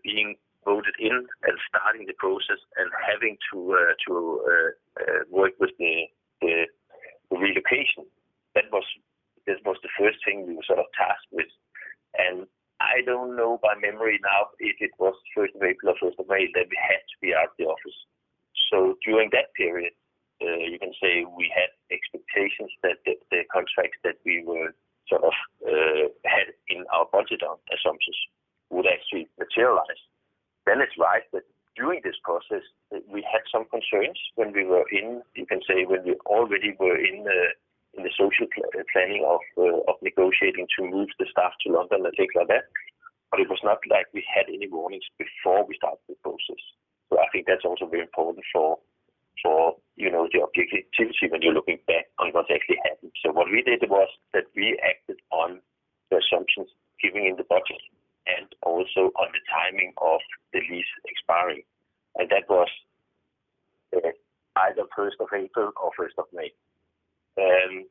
being 0.04 0.36
voted 0.66 0.94
in 1.00 1.25
and 1.44 1.58
starting 1.68 2.06
the 2.06 2.13
process 2.13 2.60
and 2.78 2.92
having 3.00 3.38
to 3.51 3.75
to 4.08 4.42
work 5.32 5.54
with 5.60 5.72
the 5.80 6.04
relocation. 7.32 8.06
That 8.56 8.66
was 8.72 8.84
the 9.46 9.96
first 9.98 10.19
thing 10.25 10.48
we 10.48 10.55
were 10.55 10.67
sort 10.67 10.79
of 10.79 10.89
tasked 10.98 11.31
with. 11.31 11.50
And 12.17 12.48
I 12.79 13.03
don't 13.05 13.36
know 13.36 13.60
by 13.62 13.75
memory 13.75 14.19
now 14.24 14.55
if 14.60 14.75
it 14.79 14.91
was 15.00 15.13
first 15.36 15.55
of 15.55 15.63
April 15.63 15.93
or 15.93 16.00
first 16.00 16.19
of 16.19 16.27
May 16.27 16.48
that 16.55 16.67
we 16.69 16.77
had 16.79 17.03
to 17.03 17.17
be 17.22 17.36
out 17.36 17.51
of 17.51 17.58
the 17.60 17.67
office. 17.67 18.00
So 18.72 18.96
during 19.05 19.29
that 19.31 19.53
period, 19.55 19.93
uh, 20.41 20.63
you 20.63 20.79
can 20.79 20.93
say 21.03 21.27
we 21.27 21.51
had 21.51 21.67
expectations 21.91 22.72
that 22.84 23.03
the 23.03 23.43
contracts 23.51 24.00
that 24.03 24.15
we 24.24 24.43
were 24.46 24.72
sort 25.12 25.24
of 25.24 25.36
uh, 25.67 26.08
had 26.24 26.55
in 26.69 26.86
our 26.96 27.05
budget 27.12 27.43
on 27.43 27.58
assumptions 27.75 28.15
would 28.69 28.88
actually 28.88 29.27
materialize. 29.36 30.00
Then 30.65 30.79
it's 30.79 30.96
right 30.96 31.27
that 31.34 31.43
during 31.75 32.00
this 32.03 32.15
process, 32.24 32.63
uh, 32.96 33.03
we 33.12 33.25
had 33.27 33.43
some 33.51 33.65
concerns 33.67 34.15
when 34.36 34.53
we 34.53 34.63
were 34.63 34.86
in, 34.91 35.22
you 35.36 35.46
can 35.46 35.60
say, 35.67 35.84
when 35.84 36.05
we 36.05 36.15
already 36.25 36.75
were 36.79 36.96
in 36.96 37.24
the 37.25 38.12
social 38.15 38.48
planning 38.93 39.25
of 39.27 39.41
negotiating 40.01 40.67
to 40.77 40.88
move 40.88 41.10
the 41.19 41.27
staff 41.31 41.51
to 41.65 41.74
London 41.74 42.05
and 42.05 42.13
things 42.15 42.31
like 42.36 42.48
that. 42.48 42.72
It 43.36 43.50
was 43.50 43.60
not 43.63 43.79
like 43.89 44.07
we 44.13 44.24
had 44.25 44.48
any 44.48 44.67
warnings 44.67 45.05
before 45.17 45.65
we 45.65 45.75
started 45.75 46.00
the 46.07 46.15
process. 46.24 46.63
I 47.12 47.27
think 47.31 47.46
that's 47.48 47.65
also 47.65 47.86
very 47.86 48.03
important 48.03 48.46
for 48.53 48.77
the 50.31 50.41
objectivity 50.43 51.27
when 51.29 51.41
you're 51.41 51.53
looking 51.53 51.79
back 51.88 52.05
on 52.20 52.31
what 52.31 52.51
actually 52.51 52.77
happened. 52.84 53.12
What 53.25 53.51
we 53.51 53.62
did 53.62 53.84
was 53.89 54.07
that 54.34 54.46
we 54.55 54.79
acted 54.84 55.20
on 55.31 55.60
the 56.12 56.17
assumptions 56.17 56.70
given 57.01 57.25
in 57.25 57.36
the 57.36 57.43
budget 57.43 57.81
and 58.27 58.48
also 58.62 59.12
on 59.17 59.27
the 59.34 59.43
timing 59.50 59.93
of 59.98 60.20
the 60.53 60.60
lease 60.70 60.93
expiring. 61.05 61.63
That 62.15 62.46
was 62.50 62.70
either 63.93 64.84
1st 64.98 65.20
of 65.20 65.27
April 65.34 65.72
or 65.81 65.91
1st 66.00 66.17
of 66.20 66.25
May. 66.34 66.51
Um, 67.39 67.88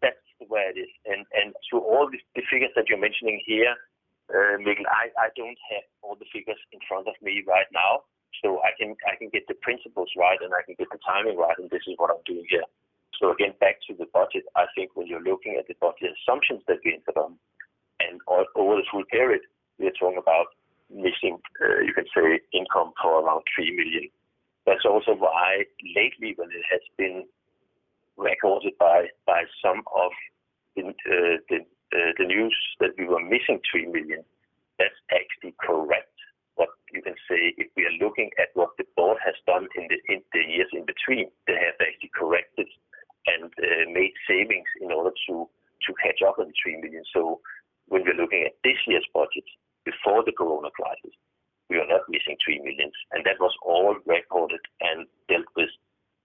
that's 0.00 0.20
where 0.48 0.70
it 0.70 0.78
is. 0.78 0.92
And 1.06 1.24
and 1.32 1.54
to 1.70 1.78
all 1.78 2.08
the 2.08 2.18
figures 2.50 2.72
that 2.76 2.88
you're 2.88 3.00
mentioning 3.00 3.40
here, 3.44 3.76
uh, 4.30 4.56
Mikkel, 4.60 4.88
I 4.88 5.12
I 5.20 5.28
don't 5.36 5.58
have 5.70 5.84
all 6.02 6.16
the 6.16 6.28
figures 6.32 6.60
in 6.72 6.80
front 6.88 7.08
of 7.08 7.14
me 7.22 7.44
right 7.46 7.68
now. 7.72 8.04
So 8.42 8.60
I 8.64 8.72
can 8.76 8.96
I 9.06 9.16
can 9.16 9.28
get 9.30 9.46
the 9.46 9.54
principles 9.62 10.10
right, 10.16 10.38
and 10.42 10.52
I 10.52 10.62
can 10.66 10.74
get 10.78 10.88
the 10.90 10.98
timing 11.06 11.36
right, 11.36 11.56
and 11.58 11.70
this 11.70 11.86
is 11.86 11.94
what 11.96 12.10
I'm 12.10 12.24
doing 12.26 12.44
here. 12.48 12.66
So 13.20 13.30
again, 13.30 13.54
back 13.60 13.78
to 13.86 13.94
the 13.94 14.06
budget, 14.12 14.44
I 14.56 14.66
think 14.74 14.92
when 14.94 15.06
you're 15.06 15.22
looking 15.22 15.56
at 15.58 15.68
the 15.68 15.78
budget 15.80 16.12
assumptions 16.18 16.62
that 16.66 16.82
we 16.84 16.98
entered 16.98 17.16
on 17.16 17.38
and 18.00 18.20
over 18.28 18.74
the 18.76 18.86
full 18.90 19.04
period, 19.06 19.42
we 19.78 19.86
are 19.86 19.94
talking 19.98 20.18
about 20.18 20.46
missing, 20.90 21.38
uh, 21.62 21.80
you 21.80 21.94
can 21.94 22.04
say, 22.10 22.40
income 22.52 22.92
for 23.00 23.22
around 23.22 23.42
3 23.54 23.70
million. 23.70 24.10
That's 24.66 24.84
also 24.84 25.14
why 25.14 25.64
lately 25.94 26.34
when 26.36 26.50
it 26.50 26.64
has 26.70 26.80
been 26.98 27.24
recorded 28.16 28.74
by 28.78 29.06
by 29.26 29.42
some 29.62 29.82
of 29.94 30.10
the 30.76 30.82
uh, 30.82 31.36
uh, 31.50 32.12
the 32.18 32.24
news 32.24 32.56
that 32.80 32.90
we 32.98 33.06
were 33.06 33.22
missing 33.22 33.60
3 33.70 33.86
million, 33.86 34.24
that's 34.78 34.98
actually 35.12 35.54
correct. 35.62 36.10
What 36.56 36.70
you 36.92 37.02
can 37.02 37.14
say 37.28 37.54
if 37.58 37.68
we 37.76 37.84
are 37.86 37.98
looking 38.04 38.30
at 38.38 38.54
what 38.54 38.70
the 38.78 38.84
board 38.96 39.18
has 39.24 39.34
done 39.46 39.66
in 39.76 39.88
the 39.90 39.98
in 40.12 40.22
the 40.32 40.42
years 40.42 40.70
in 40.72 40.84
between, 40.86 41.30
they 41.46 41.58
have 41.58 41.78
actually 41.80 42.10
corrected 42.14 42.68
and 43.26 43.50
uh, 43.58 43.90
made 43.90 44.12
savings 44.28 44.68
in 44.80 44.92
order 44.92 45.10
to 45.28 45.48
to 45.86 45.90
catch 46.02 46.22
up 46.26 46.38
on 46.38 46.48
the 46.48 46.54
3 46.62 46.80
million. 46.80 47.04
When 47.86 48.02
we're 48.02 48.16
looking 48.16 48.44
at 48.48 48.56
this 48.64 48.80
year's 48.86 49.06
budget 49.12 49.44
before 49.84 50.24
the 50.24 50.32
corona 50.32 50.70
crisis, 50.72 51.12
we 51.68 51.76
are 51.76 51.88
not 51.88 52.08
missing 52.08 52.36
3 52.44 52.60
million. 52.60 52.90
and 53.12 53.24
That 53.24 53.40
was 53.40 53.52
all 53.62 53.96
recorded 54.06 54.60
and 54.80 55.06
dealt 55.28 55.48
with, 55.56 55.68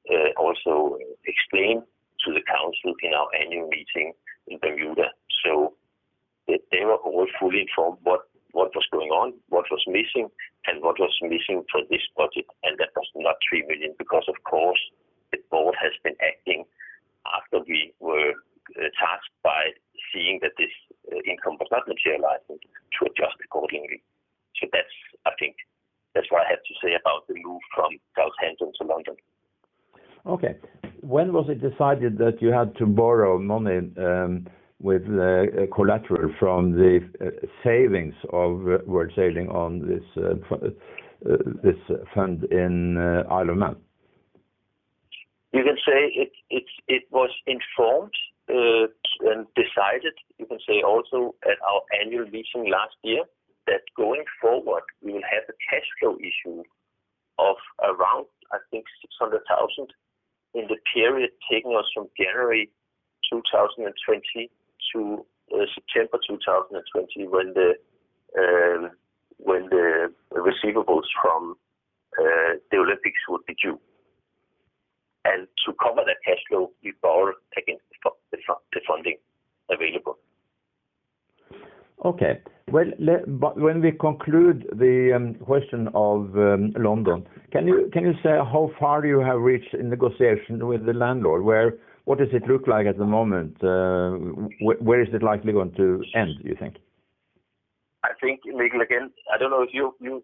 Uh, 0.10 0.34
also 0.42 0.98
explained 1.25 1.84
to 2.25 2.34
the 2.34 2.42
council 2.50 2.98
in 3.04 3.13
our 3.13 3.30
annual 3.39 3.70
meeting 3.70 4.13
in 4.48 4.58
Bermuda. 4.58 5.13
So 5.46 5.74
they 6.48 6.84
were 6.84 6.98
all 6.98 7.28
fully 7.39 7.62
informed 7.62 8.00
what 8.04 8.25
was 8.74 8.86
going 8.92 9.10
on, 9.10 9.34
what 9.50 9.66
was 9.70 9.84
missing, 9.88 10.30
and 10.66 10.82
what 10.82 11.00
was 11.00 11.13
missing 11.22 11.63
for 11.72 11.82
this 11.89 12.01
budget. 12.18 12.46
And 12.63 12.78
that 12.80 12.89
was 12.96 13.08
not 13.16 13.38
3 13.50 13.66
million 13.70 13.94
because, 13.98 14.25
of 14.28 14.36
course, 14.44 14.80
the 15.32 15.38
board 15.51 15.75
has 15.80 15.94
been 16.04 16.18
acting 16.20 16.66
after 17.30 17.62
we 17.68 17.94
were 18.00 18.34
uh, 18.78 18.89
tasked 18.98 19.38
by 19.44 19.78
seeing 20.13 20.39
that 20.42 20.58
this 20.58 20.74
uh, 21.12 21.22
income 21.25 21.58
was 21.62 21.70
not 21.72 21.88
materializing 21.88 22.58
to 22.58 23.00
adjust 23.06 23.38
accordingly. 23.46 24.01
So 24.58 24.68
that's 24.74 24.98
I 25.25 25.32
think 25.38 25.56
that's 26.16 26.30
what 26.32 26.46
I 26.46 26.50
have 26.50 26.63
to 26.66 26.75
say 26.82 26.98
about 26.98 27.28
the 27.28 27.38
move 27.38 27.62
from 27.75 27.94
Southampton 28.18 28.74
to 28.82 28.84
London. 28.84 29.16
Okay. 30.26 30.56
When 31.02 31.34
was 31.34 31.48
it 31.50 31.62
decided 31.62 32.18
that 32.18 32.42
you 32.42 32.50
had 32.50 32.76
to 32.78 32.86
borrow 32.86 33.40
money 33.40 33.80
um, 33.98 34.48
with 34.82 35.04
uh, 35.10 35.64
uh, 35.64 35.76
collateral 35.76 36.34
from 36.40 36.72
the 36.74 37.00
uh, 37.22 37.26
savings 37.64 38.14
of 38.32 38.62
World 38.88 39.12
Sailing 39.16 39.50
on 39.50 39.80
this 39.88 41.76
fund 42.14 42.44
in 42.46 42.98
Isle 43.30 43.50
of 43.50 43.58
Man? 43.58 43.76
You 45.52 45.64
can 45.64 45.78
say 45.86 46.30
it 46.88 47.04
was 47.12 47.30
informed 47.48 48.14
and 48.50 49.46
decided, 49.56 50.14
you 50.38 50.46
can 50.46 50.60
say 50.68 50.82
also 50.82 51.36
at 51.44 51.58
our 51.62 51.82
annual 52.02 52.26
meeting 52.26 52.72
last 52.72 52.96
year, 53.04 53.24
that 53.68 53.82
going 53.96 54.24
forward, 54.42 54.84
we 55.02 55.14
will 55.14 55.28
have 55.30 55.44
a 55.50 55.54
cash 55.70 55.86
flow 56.00 56.18
issue 56.18 56.64
of 57.38 57.56
around, 57.84 58.26
I 58.52 58.58
think, 58.72 58.86
600,000 59.02 59.88
in 60.53 60.68
the 60.68 60.77
period 60.94 61.32
taking 61.51 61.75
us 61.77 61.86
from 61.94 62.08
January 62.18 62.70
2020 63.32 64.50
to 64.94 65.25
uh, 65.53 65.65
September 65.74 66.18
2020 66.27 67.27
when 67.27 67.53
the 67.53 67.74
um, 68.38 68.91
when 69.38 69.68
the 69.70 70.13
receivables 70.34 71.08
from 71.22 71.56
uh, 72.20 72.53
the 72.72 72.77
Olympics 72.77 73.22
would 73.29 73.46
be 73.46 73.56
due. 73.62 73.79
And 75.25 75.48
to 75.65 75.74
cover 75.82 76.01
that 76.06 76.18
cash 76.25 76.41
flow, 76.50 76.72
we 76.84 76.94
borrowed 77.01 77.36
against 77.58 77.84
the 78.32 78.82
funding 78.88 79.18
available. 79.70 80.18
Okay. 82.03 82.41
Well, 82.72 82.92
when 83.56 83.82
we 83.82 83.92
conclude 83.92 84.68
the 84.72 85.14
um, 85.16 85.36
question 85.36 85.88
of 85.94 86.36
um, 86.38 86.74
London, 86.78 87.26
can 87.52 87.68
you 87.68 88.14
say 88.24 88.30
how 88.30 88.72
far 88.80 89.06
you 89.06 89.20
have 89.20 89.40
reached 89.40 89.74
in 89.74 89.90
negotiation 89.90 90.66
with 90.68 90.86
the 90.86 90.94
landlord? 90.94 91.44
Where 91.44 91.78
what 92.06 92.18
does 92.18 92.30
it 92.34 92.48
look 92.48 92.68
like 92.68 92.88
at 92.88 92.98
the 92.98 93.06
moment? 93.06 93.56
Uh, 93.64 94.18
where 94.62 95.02
is 95.02 95.10
it 95.14 95.22
likely 95.22 95.54
going 95.54 95.72
to 95.76 96.04
end, 96.16 96.38
do 96.42 96.50
you 96.50 96.56
think? 96.60 96.78
I 98.04 98.10
think, 98.22 98.42
Mikkel, 98.48 98.82
again, 98.82 99.12
I 99.34 99.38
don't 99.38 99.52
know 99.52 99.62
if 99.62 99.70
you 99.74 100.24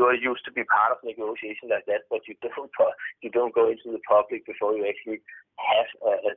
are 0.00 0.16
used 0.16 0.44
to 0.48 0.52
be 0.52 0.64
part 0.64 0.92
of 0.92 1.04
negotiation 1.04 1.68
like 1.68 1.84
that, 1.86 2.08
but 2.08 2.24
you 2.24 2.34
don't 2.40 2.72
you 3.22 3.30
don't 3.30 3.54
go 3.54 3.68
into 3.68 3.92
the 3.92 4.00
public 4.08 4.46
before 4.46 4.72
you 4.72 4.88
actually 4.88 5.20
have 5.60 5.88
a 6.00 6.32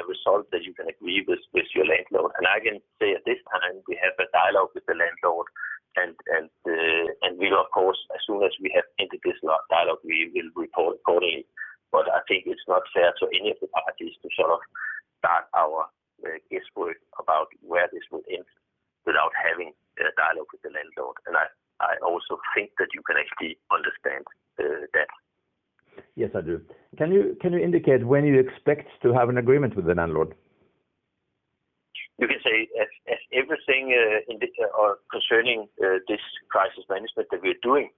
a 0.00 0.02
result 0.08 0.48
that 0.50 0.64
you 0.64 0.72
can 0.72 0.88
agree 0.88 1.24
with 1.28 1.44
with 1.52 1.68
your 1.74 1.84
landlord. 1.84 2.32
And 2.40 2.48
I 2.48 2.60
can 2.60 2.80
say 2.96 3.12
at 3.12 3.24
this 3.28 3.40
time, 3.52 3.84
we 3.88 4.00
have 4.00 4.16
a 4.16 4.30
dialogue 4.32 4.72
with 4.74 4.86
the 4.88 4.96
landlord, 4.96 5.46
and 5.96 6.16
and 6.32 6.48
uh, 6.64 7.06
and 7.26 7.36
we'll 7.36 7.60
of 7.60 7.70
course, 7.72 8.00
as 8.16 8.20
soon 8.26 8.42
as 8.42 8.52
we 8.60 8.72
have 8.74 8.88
ended 8.98 9.20
this 9.24 9.40
dialogue, 9.68 10.00
we 10.04 10.32
will 10.32 10.50
report 10.56 10.96
accordingly. 11.00 11.44
But 11.92 12.06
I 12.08 12.22
think 12.28 12.46
it's 12.46 12.68
not 12.68 12.86
fair 12.94 13.12
to 13.18 13.26
any 13.34 13.50
of 13.50 13.58
the 13.60 13.66
parties 13.74 14.14
to 14.22 14.28
sort 14.38 14.54
of 14.54 14.60
start 15.18 15.50
our 15.58 15.90
uh, 16.22 16.38
guesswork 16.48 17.02
about 17.18 17.50
where 17.66 17.90
this 17.90 18.06
will 18.14 18.22
end 18.30 18.46
without 19.04 19.34
having 19.34 19.74
a 19.98 20.14
dialogue 20.16 20.48
with 20.54 20.62
the 20.62 20.70
landlord. 20.70 21.18
And 21.26 21.36
I 21.36 21.50
also 22.02 22.40
think 22.54 22.70
that 22.78 22.88
you 22.94 23.02
can 23.06 23.16
actually 23.16 23.58
understand 23.70 24.24
uh, 24.58 24.86
that. 24.92 25.08
Yes, 26.14 26.30
I 26.34 26.40
do. 26.40 26.60
Can 26.98 27.12
you 27.12 27.36
can 27.40 27.52
you 27.52 27.58
indicate 27.58 28.06
when 28.06 28.24
you 28.24 28.38
expect 28.38 28.88
to 29.02 29.12
have 29.12 29.28
an 29.28 29.38
agreement 29.38 29.76
with 29.76 29.86
the 29.86 29.94
landlord? 29.94 30.34
You 32.18 32.28
can 32.28 32.40
say 32.44 32.68
as 32.80 33.18
everything 33.32 33.96
uh, 33.96 34.34
uh, 34.34 34.94
concerning 35.10 35.68
this 36.08 36.20
crisis 36.50 36.84
management 36.88 37.28
that 37.30 37.40
we're 37.42 37.62
doing, 37.62 37.90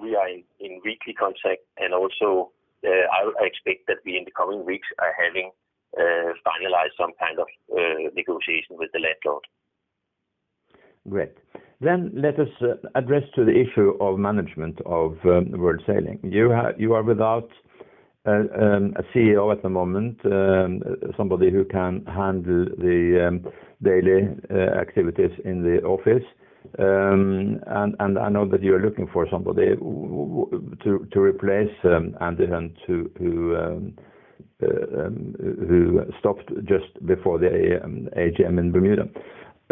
we 0.00 0.14
are 0.16 0.28
in 0.60 0.80
weekly 0.84 1.14
contact, 1.14 1.62
and 1.78 1.94
also 1.94 2.52
I 2.84 3.30
expect 3.40 3.86
that 3.88 3.98
we, 4.04 4.18
in 4.18 4.24
the 4.24 4.32
coming 4.32 4.66
weeks, 4.66 4.88
are 4.98 5.14
having 5.16 5.50
finalized 5.96 6.96
some 6.98 7.12
kind 7.18 7.38
of 7.38 7.48
negotiation 8.14 8.76
with 8.76 8.90
the 8.92 9.00
landlord. 9.00 9.44
Great. 11.08 11.32
Then 11.82 12.12
let 12.14 12.38
us 12.38 12.48
uh, 12.60 12.74
address 12.94 13.24
to 13.34 13.44
the 13.44 13.50
issue 13.50 13.96
of 14.00 14.16
management 14.16 14.80
of 14.86 15.16
um, 15.24 15.50
World 15.50 15.82
Sailing. 15.84 16.20
You 16.22 16.52
are 16.52 17.02
without 17.02 17.50
uh, 18.24 18.30
um, 18.30 18.94
a 18.96 19.02
CEO 19.12 19.50
at 19.50 19.64
the 19.64 19.68
moment, 19.68 20.16
um, 20.24 20.80
somebody 21.16 21.50
who 21.50 21.64
can 21.64 22.06
handle 22.06 22.66
the 22.78 23.42
daily 23.82 24.28
uh, 24.48 24.78
activities 24.80 25.32
in 25.44 25.64
the 25.64 25.82
office. 25.82 26.22
And 26.78 27.60
I 28.18 28.28
know 28.28 28.48
that 28.48 28.62
you're 28.62 28.80
looking 28.80 29.08
for 29.12 29.26
somebody 29.28 29.74
to 29.74 31.20
replace 31.20 31.74
Andy 32.20 32.46
Hunt, 32.46 32.74
who 32.86 33.58
stopped 36.20 36.48
just 36.64 37.04
before 37.06 37.40
the 37.40 37.48
AGM 38.16 38.60
in 38.60 38.70
Bermuda. 38.70 39.08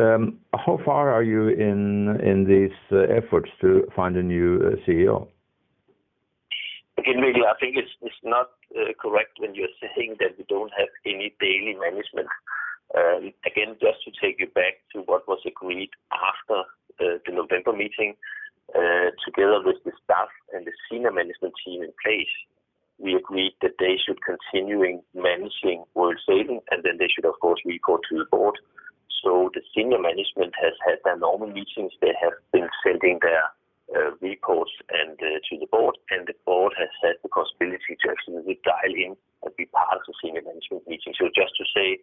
Um, 0.01 0.39
how 0.55 0.79
far 0.85 1.13
are 1.13 1.23
you 1.23 1.49
in 1.49 2.21
in 2.21 2.45
these 2.45 2.77
uh, 2.91 3.05
efforts 3.13 3.51
to 3.61 3.87
find 3.95 4.17
a 4.17 4.23
new 4.23 4.57
uh, 4.57 4.77
CEO? 4.87 5.29
Again, 6.99 7.21
maybe 7.21 7.41
I 7.45 7.55
think 7.61 7.77
it's 7.77 8.23
not 8.25 8.51
uh, 8.77 8.93
correct 9.01 9.39
when 9.39 9.55
you're 9.55 9.77
saying 9.81 10.17
that 10.21 10.39
we 10.39 10.45
don't 10.49 10.73
have 10.77 10.89
any 11.05 11.35
daily 11.41 11.77
management. 11.79 12.29
Um, 12.97 13.33
again, 13.47 13.77
just 13.81 14.03
to 14.05 14.11
take 14.21 14.41
you 14.41 14.49
back 14.49 14.81
to 14.93 15.01
what 15.03 15.29
was 15.29 15.41
agreed 15.47 15.91
after 16.13 16.65
the 16.99 17.33
November 17.33 17.73
meeting, 17.73 18.17
together 19.25 19.61
with 19.65 19.77
the 19.85 19.93
staff 20.05 20.29
and 20.53 20.67
the 20.67 20.73
senior 20.91 21.13
management 21.13 21.55
team 21.65 21.83
in 21.83 21.93
place, 22.05 22.35
we 22.99 23.15
agreed 23.15 23.55
that 23.63 23.79
they 23.79 23.97
should 23.97 24.19
continuing 24.23 25.01
managing 25.15 25.85
World 25.95 26.21
Sailing, 26.27 26.61
and 26.71 26.83
then 26.85 26.99
they 26.99 27.09
should, 27.09 27.25
of 27.25 27.35
course, 27.41 27.61
report 27.65 28.03
to 28.11 28.19
the 28.19 28.27
board. 28.31 28.59
So 29.23 29.51
the 29.55 29.63
senior 29.75 30.01
management 30.01 30.55
has 30.61 30.73
had 30.87 30.99
their 31.05 31.19
normal 31.19 31.49
meetings. 31.49 31.93
They 32.01 32.15
have 32.21 32.35
been 32.53 32.69
sending 32.83 33.19
their 33.21 33.45
uh, 33.95 34.15
reports 34.21 34.71
and 34.89 35.19
uh, 35.19 35.39
to 35.51 35.59
the 35.59 35.67
board, 35.71 35.99
and 36.11 36.27
the 36.27 36.35
board 36.47 36.73
has 36.79 36.89
had 37.03 37.17
the 37.23 37.29
possibility 37.29 37.99
to 38.01 38.11
actually 38.11 38.59
dial 38.65 38.95
in 38.95 39.17
and 39.43 39.57
be 39.57 39.67
part 39.67 39.99
of 39.99 40.03
the 40.07 40.15
senior 40.23 40.43
management 40.43 40.87
meeting. 40.89 41.13
So 41.19 41.29
just 41.35 41.53
to 41.59 41.65
say 41.75 41.99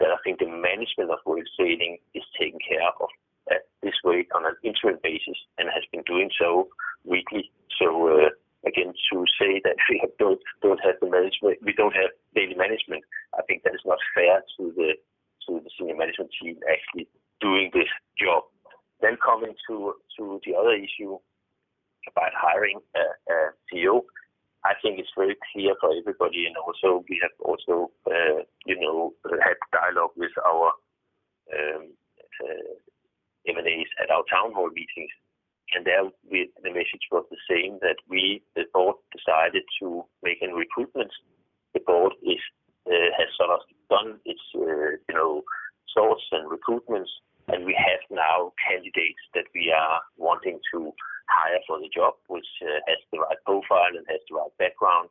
that 0.00 0.10
I 0.10 0.18
think 0.24 0.38
the 0.40 0.48
management 0.48 1.10
of 1.10 1.20
World 1.24 1.48
Sailing 1.56 1.98
is 2.14 2.24
taken 2.38 2.58
care 2.60 2.82
of 3.00 3.08
at 3.50 3.68
this 3.82 3.94
way 4.04 4.26
on 4.34 4.44
an 4.44 4.56
interim 4.62 4.98
basis 5.02 5.38
and 5.58 5.68
has 5.70 5.84
been 5.92 6.02
doing 6.06 6.30
so 6.38 6.68
weekly. 7.04 7.50
So, 7.78 8.08
uh, 8.08 8.30
again, 8.66 8.92
to 9.12 9.24
say 9.38 9.60
that 9.62 9.76
we 9.88 10.02
don't 10.18 10.80
have 10.82 10.96
the 11.00 11.08
management, 11.08 11.62
we 11.62 11.72
don't 11.72 11.94
have 11.94 12.10
daily 12.34 12.54
management, 12.54 13.04
I 13.38 13.42
think 13.46 13.62
that 13.62 13.74
is 13.74 13.84
not 13.86 13.98
fair 14.14 14.42
to 14.58 14.72
the 14.74 14.94
senior 15.78 15.96
management 15.96 16.30
team 16.40 16.56
actually 16.68 17.08
doing 17.40 17.70
this 17.72 17.88
job. 18.18 18.44
Then 19.00 19.16
coming 19.24 19.54
to 19.68 19.94
to 20.18 20.40
the 20.46 20.54
other 20.54 20.74
issue 20.74 21.18
about 22.08 22.32
hiring 22.34 22.80
a 22.94 23.34
CEO, 23.68 24.02
I 24.64 24.74
think 24.82 24.98
it's 24.98 25.14
very 25.16 25.36
clear 25.52 25.74
for 25.80 25.90
everybody, 25.94 26.46
and 26.46 26.56
also 26.56 27.04
we 27.08 27.20
have 27.22 27.34
also 27.40 27.90
uh, 28.06 28.42
you 28.66 28.78
know, 28.80 29.12
had 29.22 29.56
dialogue 29.70 30.10
with 30.16 30.34
our 30.42 30.72
um, 31.54 31.94
uh, 32.42 32.74
M&As 33.46 33.90
at 34.02 34.10
our 34.10 34.24
town 34.30 34.52
hall 34.52 34.70
meetings. 34.74 35.12
And 35.74 35.84
there 35.84 36.02
the 36.30 36.70
message 36.70 37.06
was 37.10 37.26
the 37.30 37.42
same, 37.50 37.78
that 37.82 37.96
we, 38.08 38.42
the 38.54 38.64
board, 38.72 38.96
decided 39.14 39.62
to 39.82 40.04
make 40.22 40.38
a 40.42 40.54
recruitment. 40.54 41.10
The 41.74 41.80
board 41.80 42.14
is 42.22 42.38
uh, 42.86 43.10
has 43.18 43.28
sort 43.36 43.50
of 43.50 43.60
done 43.88 44.18
its 44.24 44.42
uh, 44.54 44.98
you 45.08 45.14
know, 45.14 45.42
source 45.94 46.22
and 46.32 46.50
recruitments, 46.50 47.10
and 47.48 47.64
we 47.64 47.74
have 47.74 48.02
now 48.10 48.52
candidates 48.60 49.22
that 49.34 49.46
we 49.54 49.72
are 49.72 50.00
wanting 50.16 50.58
to 50.72 50.92
hire 51.28 51.62
for 51.66 51.78
the 51.78 51.90
job, 51.94 52.14
which 52.28 52.46
uh, 52.62 52.78
has 52.86 52.98
the 53.12 53.18
right 53.18 53.38
profile 53.44 53.94
and 53.94 54.06
has 54.08 54.20
the 54.28 54.36
right 54.36 54.54
background. 54.58 55.08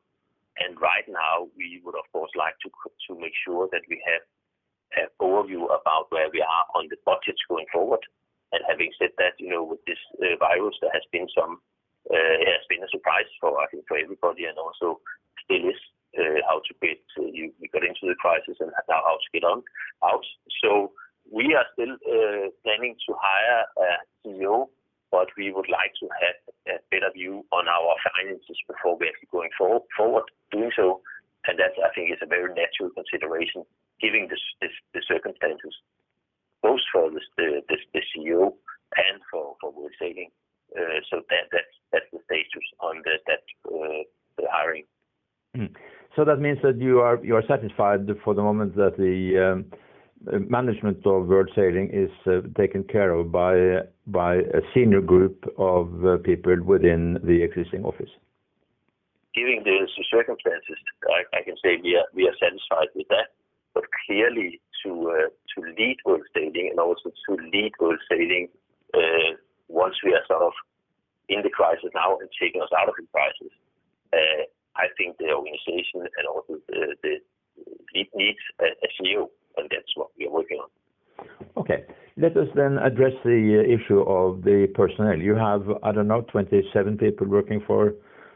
And 0.57 0.79
right 0.79 1.03
now, 1.07 1.51
we 1.57 1.81
would, 1.83 1.95
of 1.99 2.07
course, 2.13 2.31
like 2.35 2.55
to 2.63 2.69
to 3.07 3.19
make 3.19 3.35
sure 3.43 3.67
that 3.71 3.83
we 3.89 3.99
have 4.07 4.23
an 4.95 5.07
overview 5.19 5.67
about 5.67 6.07
where 6.09 6.31
we 6.31 6.39
are 6.39 6.65
on 6.75 6.87
the 6.87 6.95
budgets 7.03 7.43
going 7.49 7.67
forward. 7.73 7.99
And 8.53 8.63
having 8.63 8.91
said 8.95 9.11
that, 9.17 9.35
you 9.35 9.51
know, 9.51 9.63
with 9.63 9.83
this 9.83 9.99
uh, 10.23 10.39
virus, 10.39 10.79
there 10.79 10.95
has 10.95 11.03
been 11.11 11.27
some 11.35 11.59
uh, 12.07 12.35
it 12.39 12.47
has 12.47 12.65
been 12.69 12.83
a 12.85 12.89
surprise 12.93 13.27
for, 13.41 13.59
I 13.59 13.67
think, 13.67 13.83
for 13.87 13.97
everybody 13.97 14.45
and 14.45 14.57
also 14.57 15.01
still 15.43 15.65
is 15.67 15.81
how 16.47 16.61
to 16.63 16.73
get 16.79 16.94
the 18.05 18.15
crisis 18.15 18.57
and 18.59 18.71
now 18.89 19.01
how 19.03 19.17
to 19.17 19.29
get 19.33 19.43
on 19.43 19.63
out. 20.03 20.25
So 20.63 20.91
we 21.31 21.55
are 21.55 21.65
still 21.73 21.93
uh, 21.93 22.49
planning 22.63 22.95
to 23.07 23.15
hire 23.17 23.65
a 23.77 23.89
CEO, 24.21 24.69
but 25.11 25.27
we 25.37 25.51
would 25.51 25.69
like 25.69 25.93
to 26.01 26.07
have 26.21 26.37
a 26.67 26.79
better 26.91 27.11
view 27.13 27.45
on 27.51 27.67
our 27.67 27.95
finances 28.13 28.57
before 28.67 28.97
we 28.97 29.07
actually 29.09 29.29
going 29.31 29.49
forward 29.57 30.25
doing 30.51 30.71
so. 30.75 31.01
And 31.47 31.59
that, 31.59 31.77
I 31.77 31.93
think, 31.93 32.09
is 32.11 32.17
a 32.21 32.25
very 32.25 32.49
natural 32.53 32.89
consideration 32.89 33.65
given 34.01 34.27
the 34.29 35.01
circumstances, 35.07 35.73
both 36.61 36.81
for 36.91 37.09
the 37.11 37.21
CEO 37.37 38.53
and 38.97 39.21
for 39.31 39.55
World 39.63 39.91
Sailing. 39.99 40.29
That's 40.73 42.09
the 42.11 42.19
status 42.25 42.65
on 42.81 43.01
the 43.05 44.47
hiring. 44.51 44.85
That 46.25 46.39
means 46.39 46.59
that 46.63 46.77
you 46.79 46.99
are 46.99 47.43
satisfied 47.47 48.07
for 48.23 48.33
the 48.33 48.41
moment 48.41 48.75
that 48.75 48.97
the 48.97 49.37
um, 49.37 49.65
management 50.49 51.05
of 51.05 51.27
World 51.27 51.51
Sailing 51.55 51.89
is 51.93 52.09
uh, 52.25 52.41
taken 52.57 52.83
care 52.83 53.11
of 53.11 53.31
by 53.31 53.55
a 54.35 54.61
senior 54.73 55.01
group 55.01 55.45
of 55.57 56.05
uh, 56.05 56.17
people 56.23 56.57
within 56.63 57.19
the 57.23 57.43
existing 57.43 57.85
office? 57.85 58.09
Given 59.33 59.61
the 59.63 59.87
circumstances, 60.09 60.77
I 61.33 61.43
can 61.43 61.55
say 61.63 61.77
we 61.83 62.27
are 62.27 62.37
satisfied 62.39 62.87
with 62.95 63.07
that. 63.09 63.35
But 63.73 63.83
clearly 64.07 64.61
to 64.83 65.11
uh, 65.11 65.27
to 65.27 65.57
lead 65.77 65.97
World 66.05 66.23
Sailing 66.33 66.69
and 66.71 66.79
also 66.79 67.11
to 67.11 67.35
lead 67.51 67.73
World 67.79 67.99
Sailing 68.09 68.47
once 69.67 69.95
we 70.05 70.13
are 70.13 70.23
sort 70.27 70.41
of 70.41 70.53
in 71.27 71.41
the 71.41 71.49
crisis 71.49 71.91
now 71.93 72.17
and 72.17 72.29
taking 72.39 72.61
us 72.61 72.69
out 72.79 72.87
of 72.87 72.95
the 72.95 73.05
crisis, 73.11 73.51
I 74.77 74.87
think 74.97 75.17
the 75.17 75.31
organization 75.31 76.01
and 76.01 76.27
also 76.27 76.59
the 76.67 77.19
lead 77.93 78.07
needs 78.15 78.39
a 78.59 78.87
CEO, 78.99 79.29
and 79.57 79.69
that's 79.69 79.91
what 79.95 80.09
we 80.17 80.27
are 80.27 80.31
working 80.31 80.59
on. 80.59 80.69
Okay. 81.57 81.85
Let 82.17 82.37
us 82.37 82.47
then 82.55 82.77
address 82.77 83.11
the 83.25 83.63
issue 83.67 83.99
of 84.01 84.43
the 84.43 84.67
personnel. 84.73 85.17
You 85.17 85.35
have, 85.35 85.63
I 85.83 85.91
don't 85.91 86.07
know, 86.07 86.21
27 86.31 86.97
people 86.97 87.27
working 87.27 87.61
for 87.67 87.93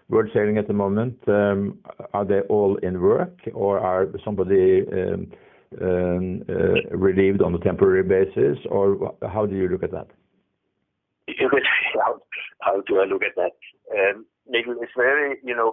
World 0.10 0.30
Sailing 0.34 0.58
at 0.58 0.68
the 0.68 0.74
moment. 0.74 1.18
Um, 1.28 1.80
are 2.14 2.26
they 2.26 2.42
all 2.50 2.76
in 2.78 3.00
work 3.02 3.38
or 3.54 3.80
are 3.80 4.08
somebody 4.26 4.84
um, 4.92 5.32
um, 5.82 6.44
uh, 6.50 6.98
relieved 6.98 7.42
on 7.42 7.54
a 7.56 7.60
temporary 7.60 8.04
basis, 8.04 8.58
or 8.70 9.16
how 9.32 9.46
do 9.46 9.56
you 9.56 9.68
look 9.70 9.84
at 9.84 9.92
that? 9.92 10.08
How 12.62 12.82
do 12.88 13.00
I 13.00 13.06
look 13.06 13.22
at 13.24 13.36
that? 13.36 13.52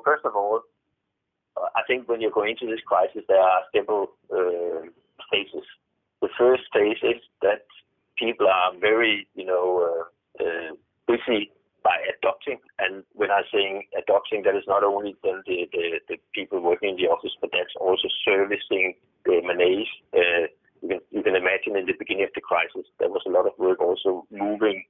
First 0.05 0.25
of 0.25 0.37
all, 0.37 0.61
I 1.57 1.83
think 1.87 2.09
when 2.09 2.21
you're 2.21 2.31
going 2.31 2.51
into 2.51 2.71
this 2.71 2.85
crisis, 2.87 3.23
there 3.29 3.41
are 3.41 3.63
several 3.75 4.13
uh, 4.33 4.87
phases. 5.31 5.67
The 6.23 6.29
first 6.39 6.63
phase 6.73 6.99
is 7.03 7.21
that 7.43 7.67
people 8.19 8.47
are 8.47 8.73
very 8.79 9.27
you 9.35 9.45
know, 9.45 10.09
uh, 10.41 10.45
uh, 10.45 10.75
busy 11.07 11.51
by 11.83 11.97
adopting. 12.19 12.59
And 12.79 13.05
when 13.15 13.31
I'm 13.31 13.45
saying 13.53 13.85
adopting, 13.97 14.43
that 14.45 14.57
is 14.57 14.65
not 14.67 14.85
only 14.85 15.17
the 15.23 15.43
the 15.47 16.17
people 16.35 16.61
working 16.61 16.91
in 16.91 16.97
the 16.97 17.09
office, 17.09 17.33
but 17.41 17.51
that's 17.53 17.75
also 17.81 18.09
servicing 18.25 18.95
the 19.25 19.41
M&As. 19.45 19.87
You 20.83 21.23
can 21.23 21.37
imagine 21.37 21.77
in 21.77 21.87
the 21.87 21.95
beginning 21.99 22.25
of 22.25 22.35
the 22.35 22.41
crisis, 22.41 22.87
there 22.99 23.09
was 23.09 23.23
a 23.27 23.31
lot 23.31 23.47
of 23.47 23.53
work 23.59 23.81
also 23.81 24.27
moving 24.31 24.85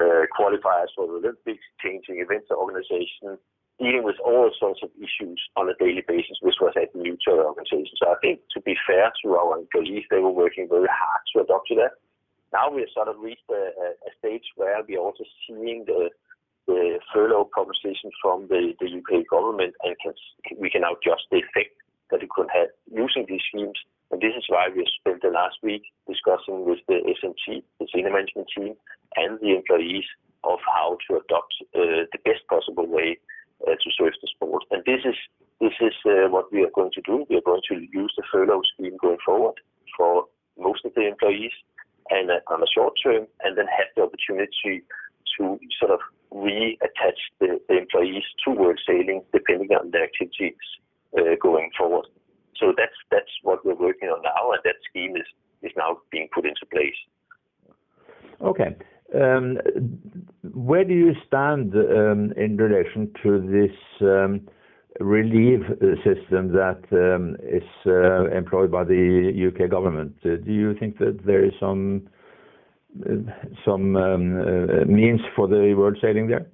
Uh, 0.00 0.24
qualifiers 0.32 0.88
for 0.96 1.06
the 1.06 1.20
Olympics, 1.20 1.62
changing 1.84 2.16
events 2.18 2.50
organization, 2.50 3.36
dealing 3.78 4.02
with 4.02 4.16
all 4.24 4.50
sorts 4.58 4.80
of 4.82 4.88
issues 4.96 5.40
on 5.56 5.68
a 5.68 5.74
daily 5.78 6.02
basis, 6.08 6.38
which 6.40 6.56
was 6.60 6.72
new 6.94 7.16
to 7.24 7.30
our 7.32 7.46
organization. 7.52 7.92
So 8.00 8.08
I 8.08 8.16
think 8.22 8.40
to 8.54 8.60
be 8.62 8.74
fair 8.86 9.12
to 9.22 9.36
our 9.36 9.58
employees, 9.58 10.04
they 10.10 10.18
were 10.18 10.32
working 10.32 10.66
very 10.68 10.88
hard 10.88 11.22
to 11.34 11.42
adapt 11.42 11.68
to 11.68 11.74
that. 11.76 11.92
Now 12.52 12.70
we 12.70 12.80
have 12.80 12.94
sort 12.94 13.08
of 13.08 13.20
reached 13.20 13.48
a 13.50 14.10
stage 14.18 14.44
where 14.56 14.82
we 14.86 14.96
are 14.96 15.04
also 15.04 15.24
seeing 15.46 15.84
the 15.84 16.08
furlough 17.12 17.44
proposition 17.52 18.10
from 18.22 18.48
the 18.48 18.72
U.K. 18.80 19.24
government, 19.28 19.74
and 19.84 19.96
we 20.58 20.70
can 20.70 20.82
now 20.82 20.92
adjust 20.96 21.28
the 21.30 21.38
effect 21.38 21.76
that 22.10 22.22
it 22.22 22.30
could 22.30 22.48
have 22.52 22.68
using 22.90 23.26
these 23.28 23.40
schemes. 23.48 23.78
And 24.10 24.20
this 24.20 24.32
is 24.36 24.44
why 24.48 24.68
we 24.68 24.84
have 24.84 24.92
spent 25.00 25.22
the 25.22 25.28
last 25.28 25.56
week 25.62 25.82
discussing 26.08 26.64
with 26.64 26.80
the 26.88 27.00
SMT, 27.00 27.62
the 27.80 27.86
senior 27.92 28.12
management 28.12 28.48
team, 28.56 28.74
and 29.16 29.38
the 29.40 29.56
employees 29.56 30.04
of 30.44 30.58
how 30.66 30.96
to 31.08 31.16
adopt 31.16 31.54
uh, 31.74 32.06
the 32.10 32.18
best 32.24 32.46
possible 32.48 32.86
way 32.86 33.18
uh, 33.66 33.70
to 33.70 33.90
serve 33.98 34.12
the 34.20 34.28
sport. 34.34 34.64
And 34.70 34.82
this 34.84 35.00
is 35.04 35.14
this 35.60 35.72
is 35.80 35.94
uh, 36.04 36.28
what 36.28 36.52
we 36.52 36.64
are 36.64 36.74
going 36.74 36.90
to 36.92 37.02
do. 37.02 37.24
We 37.30 37.36
are 37.36 37.46
going 37.46 37.62
to 37.68 37.86
use 37.92 38.12
the 38.16 38.24
furlough 38.32 38.62
scheme 38.74 38.96
going 39.00 39.18
forward 39.24 39.54
for 39.96 40.24
most 40.58 40.84
of 40.84 40.92
the 40.94 41.06
employees 41.06 41.52
and 42.10 42.30
on 42.48 42.62
a 42.62 42.66
short 42.74 42.94
term, 43.02 43.26
and 43.44 43.56
then 43.56 43.66
have 43.66 43.86
the 43.94 44.02
opportunity 44.02 44.82
to 45.38 45.58
sort 45.78 45.92
of 45.92 46.00
reattach 46.32 47.20
the 47.40 47.60
employees 47.68 48.24
to 48.44 48.50
World 48.50 48.80
Sailing 48.86 49.22
depending 49.32 49.68
on 49.70 49.90
their 49.92 50.04
activities 50.04 50.56
going 51.40 51.70
forward. 51.78 52.06
So 52.56 52.72
that's 52.76 52.98
that's 53.10 53.30
what 53.42 53.64
we're 53.64 53.74
working 53.74 54.08
on 54.08 54.22
now, 54.22 54.50
and 54.52 54.60
that 54.64 54.76
scheme 54.88 55.16
is 55.16 55.26
is 55.62 55.72
now 55.76 55.98
being 56.10 56.28
put 56.34 56.44
into 56.44 56.66
place. 56.70 56.98
Okay. 58.40 58.74
Um, 59.14 59.58
where 60.54 60.84
do 60.84 60.94
you 60.94 61.12
stand 61.26 61.74
um, 61.74 62.32
in 62.36 62.56
relation 62.56 63.12
to 63.22 63.40
this 63.40 63.76
um, 64.00 64.48
relief 65.00 65.60
system 66.04 66.52
that 66.52 66.80
is 67.42 67.62
uh, 67.86 68.30
employed 68.36 68.70
by 68.70 68.84
the 68.84 69.32
U.K. 69.34 69.68
government? 69.68 70.14
Uh, 70.24 70.36
do 70.36 70.52
you 70.52 70.74
think 70.78 70.98
that 70.98 71.20
there 71.26 71.44
is 71.44 71.52
some 71.60 72.08
uh, 73.06 74.16
means 74.86 75.20
for 75.36 75.46
the 75.46 75.74
world 75.76 75.98
sailing 76.00 76.28
there? 76.28 76.46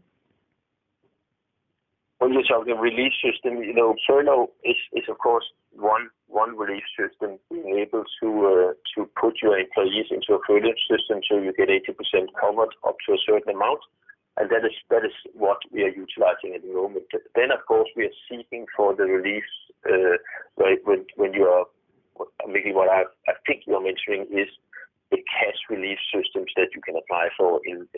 When 2.18 2.32
you're 2.32 2.42
talking 2.42 2.76
relief 2.76 3.12
system, 3.22 3.62
you 3.62 3.74
know, 3.74 3.94
furlough 4.06 4.50
is 4.64 5.04
of 5.08 5.18
course 5.18 5.44
one 5.78 6.56
relief 6.56 6.84
system, 6.98 7.38
being 7.50 7.78
able 7.78 8.04
to 8.20 8.28
uh, 8.46 8.72
to 8.94 9.08
put 9.20 9.34
your 9.42 9.58
employees 9.58 10.06
into 10.10 10.34
a 10.34 10.40
furlough 10.46 10.78
system 10.90 11.20
so 11.28 11.38
you 11.38 11.52
get 11.56 11.68
80% 11.68 12.28
covered 12.38 12.72
up 12.86 12.96
to 13.06 13.12
a 13.14 13.18
certain 13.26 13.56
amount. 13.56 13.80
And 14.36 14.50
that 14.50 14.64
is 14.64 14.76
that 14.90 15.04
is 15.04 15.16
what 15.34 15.58
we 15.72 15.82
are 15.82 15.88
utilizing 15.88 16.54
at 16.54 16.62
the 16.62 16.72
moment. 16.72 17.06
Then 17.34 17.50
of 17.50 17.66
course, 17.66 17.88
we 17.96 18.04
are 18.04 18.18
seeking 18.30 18.66
for 18.76 18.94
the 18.94 19.04
relief, 19.04 19.44
right, 20.56 20.78
uh, 20.86 20.94
when 21.16 21.32
you 21.32 21.44
are 21.44 21.66
maybe 22.46 22.72
what 22.72 22.88
I 22.88 23.04
think 23.46 23.62
you 23.66 23.74
are 23.74 23.82
mentioning 23.82 24.26
is 24.30 24.48
the 25.10 25.18
cash 25.26 25.58
relief 25.70 25.98
systems 26.12 26.52
that 26.56 26.68
you 26.74 26.82
can 26.84 26.96
apply 26.96 27.28
for 27.36 27.56
uh, 27.56 27.60
in 27.66 27.88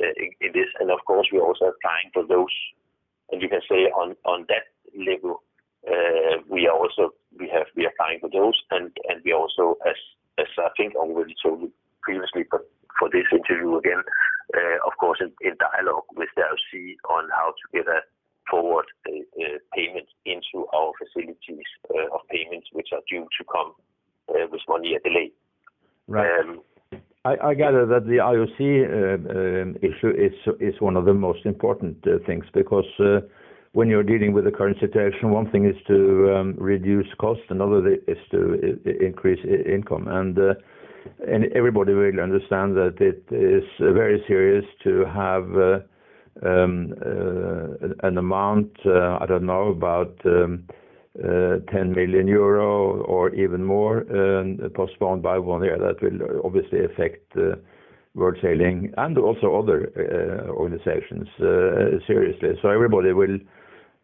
this. 0.55 0.71
And 0.79 0.91
of 0.91 1.01
course, 1.07 1.29
we 1.33 1.39
are 1.39 1.47
also 1.47 1.73
applying 1.75 2.09
for 2.15 2.25
those. 2.25 2.55
And 3.33 3.43
you 3.43 3.49
can 3.49 3.61
say 3.69 3.91
on 3.93 4.17
on 4.25 4.47
that 4.49 4.65
level, 4.97 5.43
we 6.49 6.67
are 6.67 6.79
applying 7.39 8.21
for 8.21 8.31
those. 8.31 8.59
And 8.71 8.91
and 9.09 9.23
we 9.25 9.33
also, 9.33 9.77
as 9.87 9.97
as 10.39 10.47
I 10.59 10.69
think 10.77 10.95
already 10.95 11.35
told 11.43 11.61
you 11.61 11.73
previously, 12.03 12.45
but 12.51 12.63
for 12.99 13.09
this 13.11 13.27
interview 13.33 13.77
again, 13.77 14.03
uh, 14.57 14.79
of 14.87 14.93
course, 14.99 15.21
in 15.21 15.55
dialogue 15.59 16.05
with 16.17 16.29
the 16.37 16.43
IOC 16.43 16.97
on 17.09 17.29
how 17.31 17.53
to 17.53 17.65
get 17.73 17.87
a 17.87 18.01
forward 18.51 18.87
payment 19.07 20.09
into 20.27 20.67
our 20.75 20.93
facilities 20.99 21.71
uh, 21.95 22.15
of 22.15 22.21
payments 22.31 22.67
which 22.73 22.89
are 22.93 23.03
due 23.09 23.27
to 23.39 23.45
come 23.53 23.73
uh, 24.31 24.47
with 24.51 24.61
one 24.67 24.83
year 24.85 24.99
delay. 25.05 25.31
Right. 26.09 26.41
Um, 26.41 26.63
I 27.25 27.37
I 27.51 27.55
gather 27.55 27.87
that 27.87 28.07
the 28.07 28.17
IOC 28.17 28.59
um, 29.31 29.77
issue 29.83 30.13
is 30.59 30.81
one 30.81 30.97
of 30.97 31.05
the 31.05 31.15
most 31.15 31.45
important 31.47 32.05
things 32.27 32.45
because 32.53 32.91
when 33.73 33.89
you're 33.89 34.03
dealing 34.03 34.33
with 34.33 34.45
the 34.45 34.51
current 34.51 34.79
situation, 34.81 35.31
one 35.31 35.51
thing 35.51 35.65
is 35.65 35.77
to 35.87 36.35
um, 36.35 36.55
reduce 36.59 37.07
cost, 37.19 37.41
another 37.51 37.95
is 38.09 38.19
to 38.33 38.79
uh, 38.85 38.91
increase 39.05 39.39
income. 39.45 40.09
And 40.09 40.37
uh, 40.39 40.55
everybody 41.55 41.95
will 41.95 42.21
understand 42.21 42.77
that 42.77 42.97
it 43.01 43.23
is 43.33 43.63
very 43.79 44.23
serious 44.27 44.65
to 44.83 45.05
have 45.05 45.57
uh, 45.57 45.79
um, 46.47 46.95
an 48.03 48.19
amount, 48.19 48.73
I 48.87 49.25
don't 49.27 49.47
know, 49.47 49.69
about 49.69 50.19
um, 50.25 50.65
10 51.23 51.93
million 51.93 52.27
euro 52.27 53.03
or 53.03 53.33
even 53.35 53.65
more, 53.65 54.05
postponed 54.75 55.23
by 55.23 55.39
one 55.39 55.63
year. 55.63 55.79
That 55.79 56.03
will 56.03 56.41
obviously 56.45 56.85
affect 56.85 57.37
World 58.15 58.37
Sailing 58.43 58.93
and 58.97 59.17
also 59.17 59.55
other 59.57 59.93
organizations 60.51 61.29
seriously. 62.07 62.59
So 62.63 62.69
everybody 62.71 63.13
will 63.13 63.39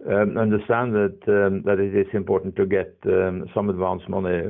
Um, 0.05 0.37
understand 0.37 0.95
um, 0.95 1.63
that 1.65 1.79
it 1.81 1.97
is 1.97 2.07
important 2.13 2.55
to 2.57 2.67
get 2.67 2.95
um, 3.07 3.47
some 3.55 3.71
advance 3.71 4.03
money. 4.09 4.43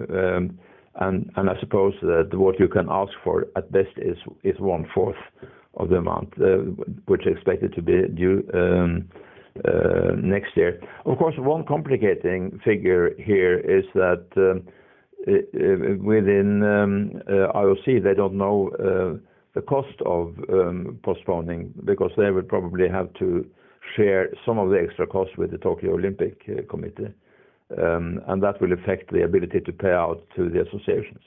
And 0.98 1.30
I 1.36 1.54
suppose 1.60 1.94
that 2.02 2.30
what 2.32 2.58
you 2.58 2.68
can 2.68 2.88
ask 2.90 3.12
for 3.22 3.46
at 3.56 3.70
best 3.70 3.96
is 3.98 4.58
one-fourth 4.58 5.16
of 5.76 5.90
the 5.90 5.96
amount 5.96 6.32
uh, 6.40 6.56
which 7.06 7.26
is 7.26 7.34
expected 7.36 7.74
to 7.74 7.82
be 7.82 8.02
due 8.14 8.42
uh, 9.64 10.12
next 10.16 10.56
year. 10.56 10.80
Of 11.04 11.18
course, 11.18 11.34
one 11.38 11.64
complicating 11.64 12.58
figure 12.64 13.14
here 13.18 13.58
is 13.58 13.84
that 13.94 14.26
within 15.26 16.62
uh, 16.62 17.52
IOC, 17.54 18.02
they 18.02 18.14
don't 18.14 18.34
know 18.34 19.20
the 19.54 19.62
cost 19.62 20.00
of 20.04 20.34
postponing 21.02 21.72
because 21.84 22.10
they 22.16 22.30
would 22.30 22.48
probably 22.48 22.88
have 22.88 23.12
to 23.14 23.46
share 23.96 24.30
some 24.44 24.58
of 24.58 24.70
the 24.70 24.76
extra 24.76 25.06
costs 25.06 25.36
with 25.36 25.50
the 25.50 25.58
Tokyo 25.58 25.94
Olympic 25.94 26.42
uh, 26.48 26.62
Committee. 26.68 27.12
Um, 27.76 28.20
and 28.28 28.42
that 28.42 28.60
will 28.60 28.72
affect 28.72 29.12
the 29.12 29.24
ability 29.24 29.60
to 29.60 29.72
pay 29.72 29.90
out 29.90 30.22
to 30.36 30.48
the 30.48 30.62
associations. 30.62 31.22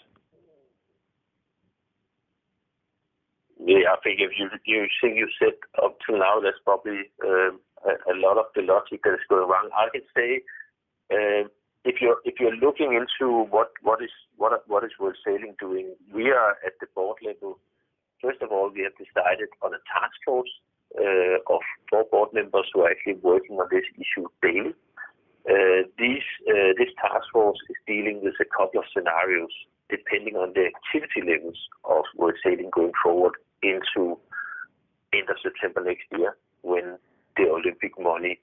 Yeah. 3.60 3.91
I 3.91 3.98
think 4.04 4.19
if 4.22 4.32
you 4.39 4.50
you 4.65 4.88
think 5.02 5.17
you 5.17 5.28
said 5.38 5.54
up 5.84 5.98
to 6.08 6.17
now, 6.17 6.39
that's 6.41 6.58
probably 6.63 7.12
um, 7.28 7.60
a 7.86 8.15
lot 8.15 8.38
of 8.38 8.45
the 8.56 8.62
logic 8.62 9.02
that 9.04 9.13
is 9.13 9.28
going 9.30 9.50
wrong. 9.50 9.69
I 9.76 9.89
can 9.91 10.02
say, 10.15 10.41
um, 11.12 11.52
if 11.84 12.00
you're 12.00 12.56
looking 12.56 12.93
into 12.93 13.43
what 13.52 13.72
what 13.84 14.02
is 14.02 14.12
World 14.38 15.17
Sailing 15.26 15.56
doing, 15.60 15.93
we 16.13 16.32
are 16.32 16.56
at 16.65 16.80
the 16.80 16.88
board 16.95 17.17
level. 17.22 17.60
First 18.22 18.41
of 18.41 18.52
all, 18.52 18.72
we 18.74 18.84
have 18.84 18.95
decided 18.95 19.50
on 19.62 19.74
a 19.74 19.82
task 19.91 20.15
force 20.26 20.50
Øh, 20.97 21.38
of 21.45 21.62
four 21.89 22.04
board 22.12 22.30
members 22.34 22.67
who 22.73 22.82
are 22.82 22.89
actually 22.89 23.19
working 23.21 23.56
on 23.62 23.67
this 23.69 23.88
issue 24.04 24.28
daily. 24.41 24.73
Øh, 25.54 25.84
øh, 26.52 26.71
this 26.80 26.91
task 27.02 27.28
force 27.34 27.62
is 27.71 27.80
dealing 27.88 28.17
with 28.25 28.38
a 28.45 28.49
couple 28.58 28.80
of 28.82 28.89
scenarios 28.93 29.54
depending 29.95 30.36
on 30.43 30.49
the 30.58 30.63
activity 30.73 31.21
levels 31.32 31.60
of 31.95 32.04
World 32.19 32.38
Sailing 32.43 32.69
going 32.80 32.95
forward 33.04 33.36
into 33.71 34.04
end 35.17 35.28
of 35.34 35.38
September 35.45 35.82
next 35.84 36.08
year 36.17 36.32
when 36.62 36.86
the 37.38 37.45
Olympic 37.58 37.93
money 37.99 38.36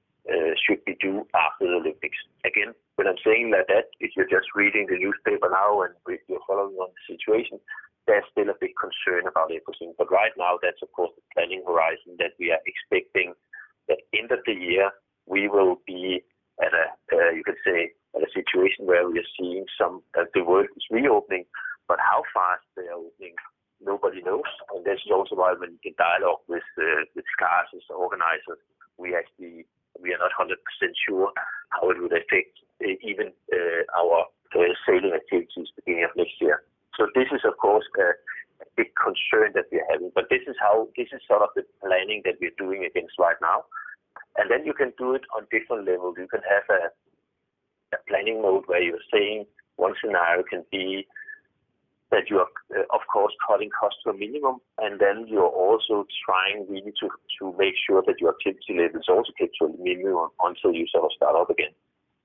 should 0.62 0.84
be 0.84 0.94
due 1.06 1.20
after 1.34 1.64
the 1.68 1.76
Olympics. 1.82 2.18
Again, 2.44 2.74
when 2.96 3.06
I'm 3.06 3.20
saying 3.24 3.52
like 3.54 3.68
that, 3.68 3.86
if 4.00 4.10
you're 4.16 4.34
just 4.36 4.48
reading 4.56 4.86
the 4.88 4.98
newspaper 4.98 5.48
now 5.48 5.82
and 5.82 5.94
if 6.08 6.20
you're 6.28 6.46
following 6.48 6.74
on 6.82 6.90
the 6.96 7.14
situation, 7.14 7.60
there's 8.06 8.24
still 8.30 8.48
a 8.48 8.60
big 8.60 8.72
concern 8.78 9.26
about 9.26 9.50
everything. 9.50 9.94
But 9.98 10.10
right 10.10 10.32
now, 10.38 10.58
that's 10.62 10.82
of 10.82 10.92
course 10.92 11.10
the 11.16 11.22
planning 11.34 11.62
horizon 11.66 12.16
that 12.18 12.38
we 12.38 12.50
are 12.50 12.62
expecting 12.66 13.34
that 13.88 13.98
end 14.14 14.32
of 14.32 14.40
the 14.46 14.54
year 14.54 14.90
we 15.26 15.48
will 15.48 15.82
be 15.86 16.22
at 16.62 16.72
a, 16.72 17.34
you 17.34 17.42
could 17.44 17.60
say, 17.66 17.92
at 18.14 18.22
a 18.22 18.30
situation 18.32 18.86
where 18.86 19.08
we 19.08 19.18
are 19.18 19.32
seeing 19.38 19.66
some 19.76 20.02
of 20.16 20.26
the 20.34 20.42
world 20.42 20.66
is 20.76 20.86
reopening. 20.90 21.44
But 21.88 21.98
how 22.00 22.22
fast 22.34 22.64
they 22.74 22.88
are 22.88 22.98
opening, 22.98 23.34
nobody 23.82 24.22
knows. 24.22 24.48
And 24.74 24.84
this 24.84 24.98
is 25.04 25.12
also 25.12 25.36
why 25.36 25.54
when 25.58 25.78
in 25.84 25.94
dialogue 25.98 26.42
with 26.48 26.66
uh, 26.78 27.06
with 27.14 27.26
CAS 27.38 27.70
as 27.74 27.86
organizers, 27.90 28.58
we 28.98 29.14
actually 29.14 29.66
we 30.00 30.12
are 30.12 30.18
not 30.18 30.34
100% 30.38 30.50
sure 31.08 31.32
how 31.70 31.90
it 31.90 32.00
would 32.00 32.12
affect 32.12 32.58
uh, 32.82 32.96
even 33.02 33.32
our 33.96 34.26
sailing 34.86 35.12
activities 35.14 35.68
beginning 35.76 36.04
of 36.04 36.10
next 36.16 36.40
year. 36.40 36.62
So 36.96 37.06
this 37.14 37.28
is 37.32 37.42
of 37.44 37.56
course 37.58 37.84
a 37.96 38.64
big 38.76 38.88
concern 38.96 39.52
that 39.54 39.68
we're 39.70 39.86
having. 39.90 40.10
But 40.14 40.28
this 40.30 40.42
is 40.46 40.56
how 40.58 40.88
this 40.96 41.08
is 41.12 41.20
sort 41.28 41.42
of 41.42 41.50
the 41.54 41.64
planning 41.84 42.22
that 42.24 42.40
we're 42.40 42.56
doing 42.58 42.84
against 42.84 43.14
right 43.18 43.36
now. 43.40 43.64
And 44.36 44.50
then 44.50 44.64
you 44.64 44.72
can 44.72 44.92
do 44.98 45.14
it 45.14 45.24
on 45.36 45.46
different 45.50 45.86
levels. 45.86 46.16
You 46.18 46.28
can 46.28 46.40
have 46.48 46.64
a 46.68 47.96
planning 48.08 48.42
mode 48.42 48.64
where 48.66 48.82
you're 48.82 49.04
saying 49.12 49.46
one 49.76 49.94
scenario 50.02 50.42
can 50.48 50.64
be 50.70 51.06
that 52.10 52.30
you 52.30 52.38
are 52.38 52.48
of 52.94 53.00
course 53.12 53.34
cutting 53.46 53.70
costs 53.70 53.98
to 54.04 54.10
a 54.10 54.16
minimum, 54.16 54.58
and 54.78 55.00
then 55.00 55.26
you're 55.26 55.50
also 55.50 56.06
trying 56.24 56.66
really 56.68 56.92
to 57.00 57.08
to 57.38 57.54
make 57.58 57.74
sure 57.86 58.02
that 58.06 58.20
your 58.20 58.30
activity 58.30 58.78
level 58.78 59.00
is 59.00 59.08
also 59.08 59.32
kept 59.38 59.52
to 59.58 59.66
a 59.66 59.72
minimum 59.82 60.30
until 60.40 60.72
you 60.72 60.86
sort 60.86 61.04
of 61.04 61.10
start 61.16 61.34
up 61.34 61.50
again. 61.50 61.74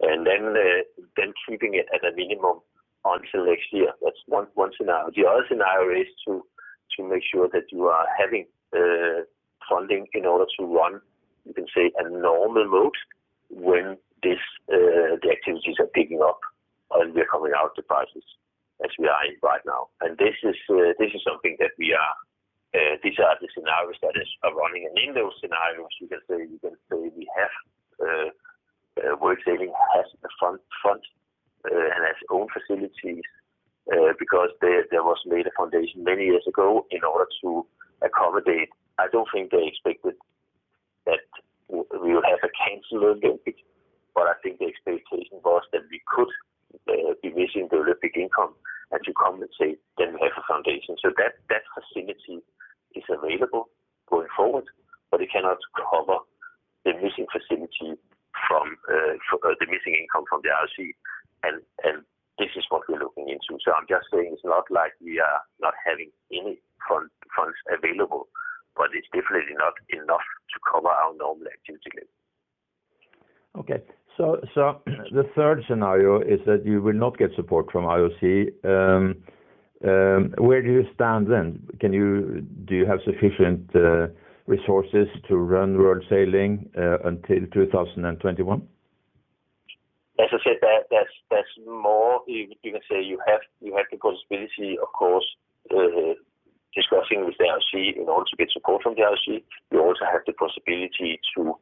And 0.01 0.25
then 0.25 0.53
uh, 0.53 0.83
then 1.17 1.33
keeping 1.47 1.73
it 1.73 1.87
at 1.93 2.05
a 2.05 2.15
minimum 2.15 2.61
until 3.05 3.45
next 3.45 3.71
year. 3.71 3.91
That's 4.01 4.21
one 4.27 4.47
scenario. 4.77 5.09
The 5.15 5.27
other 5.27 5.45
scenario 5.49 6.01
is 6.01 6.07
to 6.27 6.45
to 6.97 7.03
make 7.07 7.23
sure 7.23 7.47
that 7.53 7.71
you 7.71 7.85
are 7.87 8.05
having 8.19 8.45
uh, 8.75 9.23
funding 9.69 10.07
in 10.13 10.25
order 10.25 10.45
to 10.59 10.65
run, 10.65 10.99
you 11.45 11.53
can 11.53 11.65
say, 11.73 11.91
a 11.97 12.09
normal 12.09 12.67
mode 12.67 12.99
when 13.49 13.97
this 14.23 14.39
uh, 14.71 15.15
the 15.21 15.29
activities 15.31 15.75
are 15.79 15.91
picking 15.95 16.21
up 16.21 16.39
and 16.99 17.15
we 17.15 17.21
are 17.21 17.31
coming 17.31 17.53
out 17.55 17.75
the 17.75 17.81
crisis 17.81 18.23
as 18.83 18.91
we 18.99 19.07
are 19.07 19.25
in 19.25 19.35
right 19.41 19.61
now. 19.65 19.87
And 20.01 20.17
this 20.17 20.35
is 20.43 20.57
uh, 20.69 20.93
this 20.99 21.11
is 21.15 21.21
something 21.25 21.55
that 21.59 21.71
we 21.79 21.93
are. 21.93 22.15
Uh, 22.71 22.95
these 23.03 23.19
are 23.19 23.35
the 23.41 23.51
scenarios 23.51 23.99
that 23.99 24.15
are 24.15 24.55
running. 24.55 24.87
And 24.87 24.95
in 24.95 25.11
those 25.13 25.35
scenarios, 25.41 25.91
you 25.99 26.07
can 26.07 26.23
say 26.29 26.39
you 26.47 26.59
can 26.59 26.75
say 26.87 27.11
we 27.15 27.27
have 27.35 27.51
World 29.19 29.37
Sailing 29.45 29.71
has 29.95 30.05
a 30.23 30.29
fund 30.39 31.01
Uh, 31.61 31.93
and 31.93 32.01
has 32.01 32.17
own 32.31 32.47
facilities 32.49 33.21
uh, 33.93 34.13
because 34.17 34.49
there 34.61 35.03
was 35.05 35.21
made 35.27 35.45
a 35.45 35.53
foundation 35.55 36.03
many 36.03 36.25
years 36.25 36.41
ago 36.47 36.87
in 36.89 37.03
order 37.03 37.29
to 37.41 37.65
accommodate. 38.01 38.69
I 38.97 39.05
don't 39.11 39.27
think 39.31 39.51
they 39.51 39.69
expected 39.69 40.17
that 41.05 41.21
we 41.69 42.13
would 42.17 42.25
have 42.25 42.41
a 42.41 42.49
canceled 42.57 43.21
Olympics, 43.21 43.61
but 44.15 44.25
I 44.25 44.33
think 44.41 44.57
the 44.57 44.73
expectation 44.73 45.37
was 45.45 45.61
that 45.71 45.85
we 45.91 46.01
could 46.09 46.33
uh, 46.89 47.13
be 47.21 47.29
missing 47.29 47.69
the 47.69 47.77
Olympic 47.77 48.17
income 48.17 48.57
and 48.89 48.99
to 49.05 49.13
compensate, 49.13 49.77
then 49.97 50.17
we 50.17 50.19
have 50.25 50.33
a 50.41 50.45
foundation. 50.49 50.97
So 50.97 51.13
that 51.21 51.45
that 51.53 51.61
facility 51.77 52.41
is 52.95 53.05
available. 53.05 53.69
Going 54.09 54.27
forward, 54.35 54.65
but 55.09 55.21
it 55.21 55.29
cannot 55.31 55.57
cover 55.77 56.25
the 56.83 56.91
missing 56.99 57.29
facility 57.31 58.01
from 58.47 58.77
uh, 58.89 59.15
uh, 59.17 59.55
the 59.59 59.67
missing 59.67 59.95
income 59.97 60.25
from 60.29 60.41
the 60.43 60.49
IOC. 60.49 60.95
And 61.43 61.61
this 62.37 62.53
is 62.55 62.65
what 62.69 62.83
we're 62.89 62.99
looking 62.99 63.29
into. 63.29 63.61
So 63.61 63.73
I'm 63.73 63.85
just 63.89 64.07
saying 64.11 64.31
it's 64.33 64.45
not 64.45 64.65
like 64.69 64.93
we 65.01 65.19
are 65.19 65.41
not 65.59 65.73
having 65.85 66.11
any 66.31 66.61
funds 66.87 67.57
available, 67.69 68.27
but 68.75 68.89
it's 68.93 69.07
definitely 69.13 69.55
not 69.57 69.73
enough 69.89 70.25
to 70.53 70.57
cover 70.65 70.89
our 70.89 71.13
normal 71.17 71.47
activity 71.47 71.91
level. 71.95 72.15
Okay. 73.61 73.83
The 75.11 75.29
third 75.35 75.63
scenario 75.67 76.21
is 76.21 76.39
that 76.45 76.65
you 76.65 76.81
will 76.81 76.93
not 76.93 77.17
get 77.17 77.31
support 77.35 77.71
from 77.71 77.85
IOC. 77.85 78.53
Um, 78.63 79.15
um, 79.83 80.33
where 80.37 80.61
do 80.61 80.71
you 80.71 80.83
stand 80.93 81.27
then? 81.27 81.67
Can 81.79 81.91
you 81.91 82.45
do 82.65 82.75
you 82.75 82.85
have 82.85 82.99
sufficient 83.03 83.69
uh, 83.75 84.07
resources 84.51 85.07
to 85.27 85.37
run 85.37 85.77
World 85.77 86.03
Sailing 86.09 86.69
uh, 86.77 86.99
until 87.07 87.47
2021? 87.53 88.67
As 90.19 90.27
I 90.31 90.37
said, 90.43 90.57
that's 91.31 91.55
more, 91.65 92.21
you 92.27 92.47
can 92.61 92.83
say 92.89 93.01
you 93.01 93.17
have 93.25 93.39
you 93.61 93.75
have 93.75 93.87
the 93.89 93.97
possibility, 93.97 94.77
of 94.77 94.89
course, 94.93 95.25
uh, 95.71 96.13
discussing 96.75 97.25
with 97.25 97.35
the 97.39 97.47
IOC 97.47 97.97
in 97.97 98.07
order 98.07 98.27
to 98.29 98.35
get 98.37 98.51
support 98.51 98.83
from 98.83 98.95
the 98.95 99.01
IOC. 99.01 99.41
You 99.71 99.79
also 99.81 100.05
have 100.05 100.21
the 100.27 100.33
possibility 100.33 101.19
to 101.35 101.55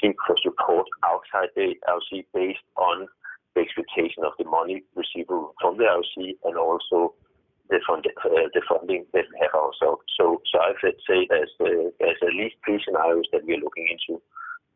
seek 0.00 0.16
for 0.26 0.36
support 0.42 0.86
outside 1.04 1.50
the 1.54 1.74
IOC 1.88 2.24
based 2.32 2.66
on 2.76 3.08
the 3.54 3.60
expectation 3.60 4.24
of 4.24 4.32
the 4.38 4.48
money 4.48 4.82
receivable 4.94 5.54
from 5.60 5.76
the 5.76 5.84
IOC 5.84 6.38
and 6.44 6.56
also 6.56 7.14
Uh, 7.72 8.48
the 8.52 8.62
funding 8.68 9.06
that 9.12 9.24
we 9.32 9.38
have 9.40 9.54
ourselves. 9.54 10.02
So 10.16 10.40
I 10.60 10.72
would 10.82 11.00
say 11.08 11.26
uh, 11.32 11.46
there's 11.98 12.20
at 12.22 12.34
least 12.34 12.56
three 12.64 12.80
scenarios 12.84 13.24
that 13.32 13.44
we 13.46 13.54
are 13.54 13.64
looking 13.64 13.88
into. 13.88 14.20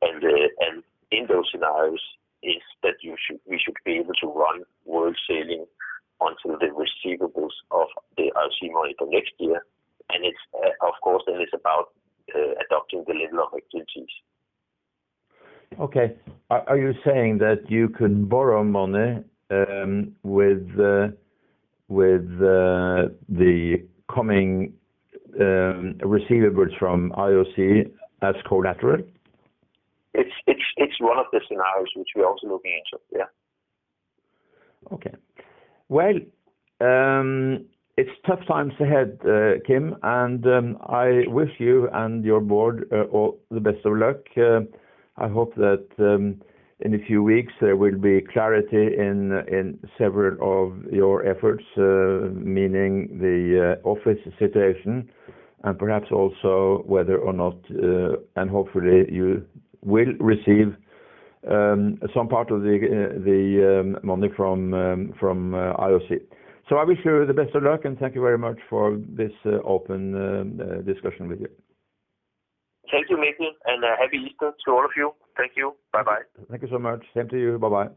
And 0.00 0.24
uh, 0.24 0.80
in 1.12 1.26
those 1.28 1.48
scenarios 1.52 2.00
is 2.42 2.62
that 2.82 2.94
we 3.04 3.59
should 3.61 3.76
be 3.85 3.98
able 3.98 4.14
to 4.20 4.26
run 4.28 4.62
World 4.85 5.16
Sailing 5.28 5.66
until 6.20 6.59
the 6.59 6.72
receivables 6.72 7.52
of 7.70 7.88
the 8.16 8.32
IOC 8.35 8.72
money 8.72 8.94
for 8.98 9.09
next 9.11 9.32
year. 9.38 9.61
And 10.11 10.24
it's, 10.24 10.38
of 10.80 10.94
course, 11.02 11.22
then 11.26 11.40
it's 11.40 11.52
about 11.54 11.92
adopting 12.64 13.04
the 13.06 13.14
level 13.14 13.44
of 13.44 13.54
activities. 13.56 14.09
Okay. 15.80 16.16
Are 16.50 16.78
you 16.78 16.94
saying 17.04 17.38
that 17.38 17.70
you 17.70 17.88
could 17.90 18.28
borrow 18.28 18.64
money 18.64 19.22
um, 19.50 20.14
with 20.22 20.66
Uh, 21.88 23.09
the 23.29 23.77
coming 24.12 24.72
um, 25.40 25.94
receivables 26.03 26.77
from 26.79 27.12
IOC 27.12 27.90
as 28.22 28.35
collateral? 28.49 29.03
It's 30.14 31.01
one 31.01 31.18
of 31.18 31.27
the 31.33 31.40
scenarios 31.46 31.88
which 31.94 32.09
we're 32.16 32.27
also 32.27 32.49
looking 32.49 32.72
into. 32.72 33.03
Yeah. 33.12 33.27
Okay. 34.92 35.14
Well, 35.88 36.14
um, 36.81 37.66
it's 37.96 38.11
tough 38.27 38.40
times 38.46 38.72
ahead, 38.81 39.18
uh, 39.25 39.61
Kim, 39.66 39.96
and 40.03 40.46
um, 40.46 40.79
I 40.87 41.22
wish 41.27 41.51
you 41.59 41.88
and 41.92 42.25
your 42.25 42.40
board 42.40 42.88
uh, 42.92 43.05
all 43.05 43.38
the 43.51 43.61
best 43.61 43.85
of 43.85 43.96
luck. 43.96 44.18
I 45.18 45.29
hope 45.29 45.55
that 45.57 45.87
in 46.80 46.94
a 46.94 46.98
few 47.06 47.22
weeks 47.22 47.52
there 47.60 47.76
will 47.76 47.96
be 47.96 48.20
clarity 48.32 48.96
in 48.98 49.78
several 49.96 50.36
of 50.40 50.92
your 50.92 51.26
efforts, 51.26 51.64
uh, 51.78 52.28
meaning 52.34 53.18
the 53.20 53.78
uh, 53.82 53.88
office 53.88 54.18
situation 54.38 55.08
and 55.64 55.78
perhaps 55.78 56.08
also 56.12 56.82
whether 56.86 57.16
or 57.16 57.32
not, 57.32 57.56
uh, 57.70 58.16
and 58.36 58.50
hopefully 58.50 59.06
you 59.10 59.44
will 59.82 60.12
receive 60.20 60.76
um, 61.50 61.98
some 62.14 62.28
part 62.28 62.50
of 62.50 62.62
the 62.62 63.80
um, 63.80 63.98
money 64.02 64.28
from 64.36 64.74
um, 64.74 65.12
IOC. 65.22 66.20
So 66.68 66.76
I 66.76 66.84
wish 66.84 66.98
you 67.04 67.24
the 67.26 67.32
best 67.32 67.54
of 67.54 67.62
luck, 67.62 67.84
and 67.84 67.98
thank 67.98 68.14
you 68.14 68.20
very 68.20 68.38
much 68.38 68.58
for 68.68 68.98
this 69.08 69.30
open 69.64 70.82
discussion 70.84 71.28
with 71.28 71.40
you. 71.40 71.48
Thank 72.90 73.11
you, 73.11 73.16
Mikkel, 73.16 73.51
and 73.66 73.85
uh, 73.85 73.88
Happy 73.99 74.18
Easter 74.18 74.53
to 74.64 74.70
all 74.70 74.85
of 74.85 74.92
you. 74.96 75.12
Thank 75.37 75.53
you. 75.57 75.75
Bye-bye. 75.92 76.22
Thank 76.51 76.62
you 76.62 76.68
so 76.70 76.79
much. 76.79 77.05
Same 77.14 77.29
to 77.29 77.38
you. 77.38 77.59
Bye-bye. 77.59 77.88